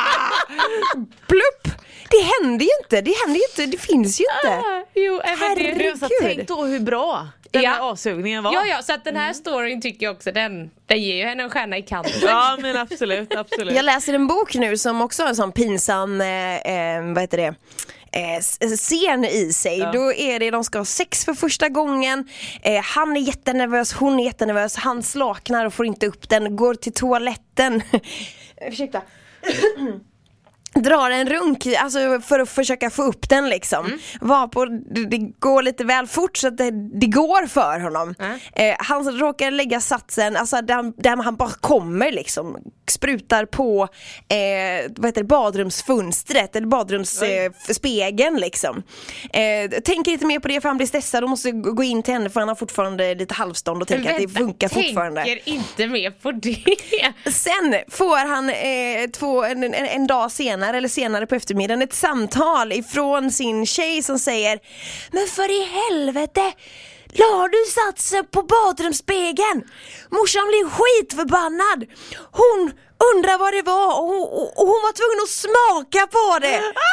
Plupp! 1.28 1.80
Det 2.10 2.20
händer 2.42 2.66
ju 2.66 2.72
inte, 2.84 3.02
det 3.02 3.14
händer 3.26 3.40
ju 3.40 3.46
inte, 3.52 3.66
det 3.78 3.84
finns 3.84 4.20
ju 4.20 4.26
inte. 4.44 4.56
Ah, 4.58 4.86
jo, 4.96 5.18
det. 5.18 5.30
Herregud. 5.40 6.00
Så 6.00 6.10
tänk 6.22 6.48
då 6.48 6.64
hur 6.64 6.80
bra 6.80 7.28
den 7.52 7.62
Ja. 7.64 7.70
här 7.70 7.80
avsugningen 7.80 8.44
var. 8.44 8.54
Ja, 8.54 8.66
ja, 8.66 8.82
så 8.82 8.94
att 8.94 9.04
den 9.06 9.16
här 9.16 9.34
storyn 9.34 9.82
tycker 9.82 10.06
jag 10.06 10.16
också, 10.16 10.32
den, 10.32 10.72
den 10.86 11.02
ger 11.02 11.16
ju 11.16 11.24
henne 11.24 11.44
en 11.44 11.50
stjärna 11.50 11.78
i 11.78 11.82
kanten. 11.82 12.14
Ja 12.22 12.58
men 12.62 12.78
absolut, 12.78 13.36
absolut. 13.36 13.76
Jag 13.76 13.86
läser 13.86 14.14
en 14.14 14.28
bok 14.28 14.56
nu 14.56 14.78
som 14.78 15.02
också 15.02 15.24
har 15.24 15.30
en 15.30 15.36
sån 15.36 15.52
pinsam, 15.52 16.22
eh, 16.22 16.56
eh, 16.58 17.04
vad 17.14 17.22
heter 17.22 17.38
det? 17.38 17.56
Eh, 18.16 18.36
s- 18.38 18.60
scen 18.82 19.26
i 19.26 19.54
sig. 19.54 19.80
Då 19.94 20.14
är 20.14 20.40
det, 20.40 20.52
de 20.52 20.64
ska 20.64 20.78
ha 20.78 20.86
sex 20.86 21.26
för 21.26 21.34
första 21.34 21.70
gången. 21.70 22.28
Eh, 22.62 22.82
han 22.84 23.18
är 23.18 23.22
jättenervös, 23.22 23.94
hon 23.94 24.20
är 24.20 24.24
jättenervös. 24.26 24.76
Han 24.76 25.04
slaknar 25.04 25.66
och 25.66 25.74
får 25.74 25.86
inte 25.86 26.08
upp 26.08 26.30
den, 26.30 26.56
går 26.56 26.74
till 26.76 26.94
toaletten. 26.94 27.82
Ursäkta. 28.68 29.02
drar 30.76 31.12
en 31.12 31.30
runk 31.30 31.68
alltså 31.78 32.22
för 32.22 32.40
att 32.40 32.50
försöka 32.50 32.90
få 32.90 33.04
upp 33.04 33.30
den 33.30 33.50
liksom. 33.50 33.86
Mm. 33.86 34.00
Varpå 34.22 34.66
det, 34.66 35.18
går 35.18 35.62
lite 35.62 35.84
väl 35.84 36.08
fort 36.08 36.38
så 36.38 36.48
att 36.48 36.58
det, 36.58 36.72
det 37.00 37.08
går 37.08 37.48
för 37.48 37.80
honom. 37.80 38.16
Eh, 38.56 38.76
han 38.80 39.18
råkar 39.18 39.52
lägga 39.52 39.82
satsen, 39.82 40.36
alltså 40.36 40.62
där, 40.62 41.02
där 41.02 41.24
han 41.24 41.36
bara 41.36 41.50
kommer 41.50 42.12
liksom. 42.12 42.58
Sprutar 42.90 43.46
på 43.46 43.84
eh, 44.28 44.92
vad 44.96 45.06
heter 45.06 45.22
det, 45.22 45.28
badrumsfönstret 45.28 46.56
eller 46.56 46.68
badrumsspegeln 46.68 48.36
eh, 48.36 48.42
liksom. 48.42 48.84
Eh, 49.34 49.82
tänker 49.82 50.12
inte 50.12 50.26
mer 50.26 50.40
på 50.40 50.48
det 50.48 50.62
för 50.62 50.70
han 50.70 50.78
blir 50.78 50.88
stressad 50.88 51.24
och 51.24 51.30
måste 51.30 51.52
gå 51.52 51.84
in 51.84 52.04
till 52.04 52.14
henne 52.14 52.30
för 52.30 52.40
han 52.40 52.50
har 52.50 52.56
fortfarande 52.56 53.16
lite 53.16 53.34
halvstånd 53.34 53.82
och 53.82 53.88
tänker 53.88 54.14
att 54.14 54.22
det 54.22 54.28
funkar 54.28 54.70
fortfarande. 54.70 55.24
tänker 55.24 55.50
inte 55.50 55.88
mer 55.88 56.12
på 56.12 56.32
det. 56.32 56.64
Sen 57.32 57.76
får 57.90 58.28
han 58.28 58.50
eh, 58.50 59.10
två, 59.12 59.44
en, 59.44 59.64
en, 59.64 59.74
en 59.74 60.08
dag 60.08 60.32
senare, 60.32 60.63
eller 60.74 60.90
senare 60.90 61.26
på 61.28 61.36
eftermiddagen, 61.36 61.82
ett 61.82 61.94
samtal 61.94 62.72
ifrån 62.72 63.32
sin 63.32 63.66
tjej 63.66 64.04
som 64.04 64.20
säger 64.20 64.60
Men 65.12 65.28
för 65.28 65.52
i 65.52 65.64
helvete! 65.66 66.54
La 67.16 67.48
du 67.48 67.66
satsen 67.72 68.26
på 68.32 68.42
badrumsspegeln? 68.44 69.64
Morsan 70.12 70.48
blir 70.48 70.70
skitförbannad! 70.70 71.86
Hon 72.32 72.72
undrar 73.14 73.38
vad 73.38 73.54
det 73.54 73.62
var 73.62 74.02
och 74.02 74.08
hon, 74.08 74.22
och, 74.22 74.62
och 74.62 74.68
hon 74.68 74.82
var 74.88 74.94
tvungen 74.94 75.24
att 75.24 75.30
smaka 75.30 76.08
på 76.08 76.40
det! 76.40 76.74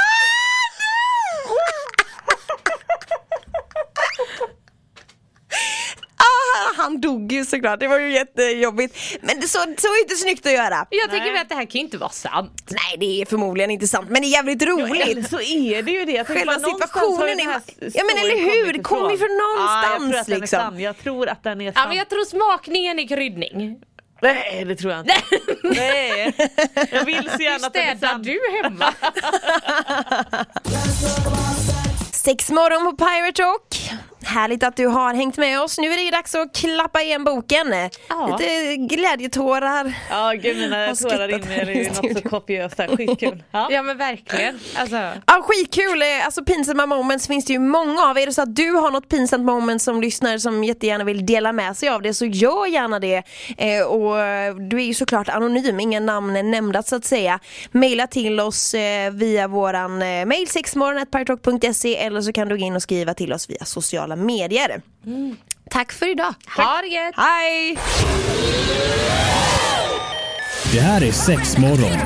Ah, 6.20 6.82
han 6.82 7.00
dog 7.00 7.32
ju 7.32 7.44
såklart, 7.44 7.80
det 7.80 7.88
var 7.88 7.98
ju 7.98 8.12
jättejobbigt. 8.12 9.18
Men 9.22 9.40
det, 9.40 9.48
så, 9.48 9.58
så 9.58 9.64
är 9.86 10.02
inte 10.02 10.14
snyggt 10.16 10.46
att 10.46 10.52
göra. 10.52 10.86
Jag 10.90 11.10
tänker 11.10 11.32
väl 11.32 11.40
att 11.42 11.48
det 11.48 11.54
här 11.54 11.62
kan 11.64 11.72
ju 11.72 11.80
inte 11.80 11.98
vara 11.98 12.10
sant. 12.10 12.70
Nej 12.70 12.96
det 12.98 13.22
är 13.22 13.26
förmodligen 13.26 13.70
inte 13.70 13.86
sant 13.88 14.06
men 14.10 14.22
det 14.22 14.28
är 14.28 14.30
jävligt 14.30 14.62
Eller 14.62 14.72
roligt. 14.72 15.30
så 15.30 15.40
är 15.40 15.82
det 15.82 15.90
ju 15.90 16.04
det. 16.04 16.12
Jag 16.12 16.26
Själva 16.26 16.52
situationen 16.58 17.40
är- 17.40 17.60
Ja, 17.94 18.04
men 18.04 18.18
eller 18.24 18.36
hur? 18.64 18.72
Det 18.72 18.78
kommer 18.82 19.10
ju 19.10 19.18
från 19.18 19.36
någonstans, 19.36 20.16
Ja, 20.22 20.26
jag 20.26 20.26
tror 20.26 20.26
att 20.26 20.26
den 20.26 20.36
är 20.36 20.40
liksom. 20.40 20.58
sann. 20.60 20.80
Jag 20.80 20.98
tror 20.98 21.28
att 21.28 21.42
den 21.42 21.60
är 21.60 21.64
Ja 21.64 21.72
sann. 21.72 21.88
men 21.88 21.96
jag 21.98 22.08
tror 22.08 22.24
smakningen 22.24 22.98
är 22.98 23.08
kryddning. 23.08 23.76
Nej 24.22 24.64
det 24.64 24.76
tror 24.76 24.92
jag 24.92 25.00
inte. 25.00 25.14
Nej. 25.62 26.34
Jag 26.92 27.04
vill 27.04 27.30
så 27.36 27.42
gärna 27.42 27.66
att 27.66 27.72
den 27.72 27.88
är 27.88 27.96
sann. 27.96 28.22
du 28.22 28.40
hemma? 28.62 28.94
Sex 32.12 32.50
morgon 32.50 32.84
på 32.96 33.04
Pirate 33.04 33.42
Rock. 33.42 33.90
Härligt 34.24 34.62
att 34.62 34.76
du 34.76 34.86
har 34.86 35.14
hängt 35.14 35.36
med 35.36 35.60
oss. 35.62 35.78
Nu 35.78 35.92
är 35.92 36.04
det 36.04 36.10
dags 36.16 36.34
att 36.34 36.54
klappa 36.56 37.02
igen 37.02 37.24
boken. 37.24 37.74
Ja. 38.08 38.36
Lite 38.40 38.76
glädjetårar. 38.76 39.92
Ja 40.10 40.32
gud 40.32 40.56
mina 40.56 40.94
tårar 40.94 41.28
rinner 41.28 41.66
ju 41.74 41.88
något 41.88 42.22
så 42.22 42.28
kopiöst 42.28 42.78
här. 42.78 42.96
Skitkul. 42.96 43.42
Ja. 43.50 43.68
Ja 43.70 43.82
men 43.82 43.98
verkligen. 43.98 44.58
Alltså, 44.76 44.96
Ja, 45.26 45.42
skitkul! 45.44 46.02
Eh, 46.02 46.24
Alltså 46.24 46.44
pinsamma 46.44 46.86
moments 46.86 47.26
finns 47.26 47.44
det 47.44 47.52
ju 47.52 47.58
många 47.58 48.02
av. 48.02 48.18
Är 48.18 48.26
det 48.26 48.32
så 48.32 48.42
att 48.42 48.56
du 48.56 48.70
har 48.72 48.90
något 48.90 49.08
pinsamt 49.08 49.44
moment 49.44 49.82
som 49.82 50.00
lyssnar 50.00 50.38
som 50.38 50.64
jättegärna 50.64 51.04
vill 51.04 51.26
dela 51.26 51.52
med 51.52 51.76
sig 51.76 51.88
av 51.88 52.02
det 52.02 52.14
så 52.14 52.24
gör 52.26 52.66
gärna 52.66 52.98
det. 52.98 53.22
Eh, 53.58 53.82
och 53.86 54.20
eh, 54.20 54.54
du 54.54 54.76
är 54.76 54.84
ju 54.84 54.94
såklart 54.94 55.28
anonym, 55.28 55.80
inga 55.80 56.00
namn 56.00 56.36
är 56.36 56.42
nämnda 56.42 56.82
så 56.82 56.96
att 56.96 57.04
säga. 57.04 57.38
Maila 57.72 58.06
till 58.06 58.40
oss 58.40 58.74
via 59.12 59.48
våran 59.48 60.02
eh, 60.02 60.26
mail 60.26 60.48
sexmorgon.piratrock.se 60.48 61.96
eller 61.96 62.20
så 62.20 62.32
kan 62.32 62.48
du 62.48 62.58
gå 62.58 62.64
in 62.64 62.76
och 62.76 62.82
skriva 62.82 63.14
till 63.14 63.32
oss 63.32 63.50
via 63.50 63.64
sociala 63.64 64.09
medier. 64.16 64.82
Tack 65.70 65.92
för 65.92 66.10
idag. 66.10 66.34
Ha 66.56 66.80
det 66.82 66.88
gött! 66.88 67.14
Hej! 67.16 67.78
Det 70.72 70.80
här 70.80 71.02
är 71.02 71.12
sex 71.12 71.58
morgon. 71.58 71.98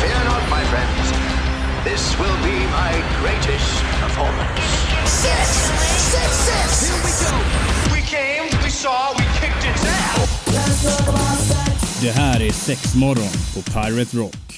Fear 0.00 0.24
not, 0.24 0.42
my 0.50 0.64
friends. 0.70 1.12
This 1.84 2.18
will 2.18 2.38
be 2.42 2.58
my 2.58 2.92
greatest 3.22 3.82
performance. 4.00 4.60
Six, 5.06 5.48
six, 6.12 6.30
six. 6.48 6.90
Here 6.90 7.00
we 7.04 7.10
go. 7.24 7.36
We 7.94 8.00
came, 8.02 8.62
we 8.64 8.70
saw, 8.70 9.14
we 9.18 9.24
kicked 9.40 9.64
its 9.74 9.84
ass. 9.84 10.30
Det 12.02 12.10
här 12.10 12.40
är 12.42 12.52
sex 12.52 12.94
morgon 12.94 13.30
på 13.54 13.62
Pirate 13.72 14.16
Rock. 14.16 14.44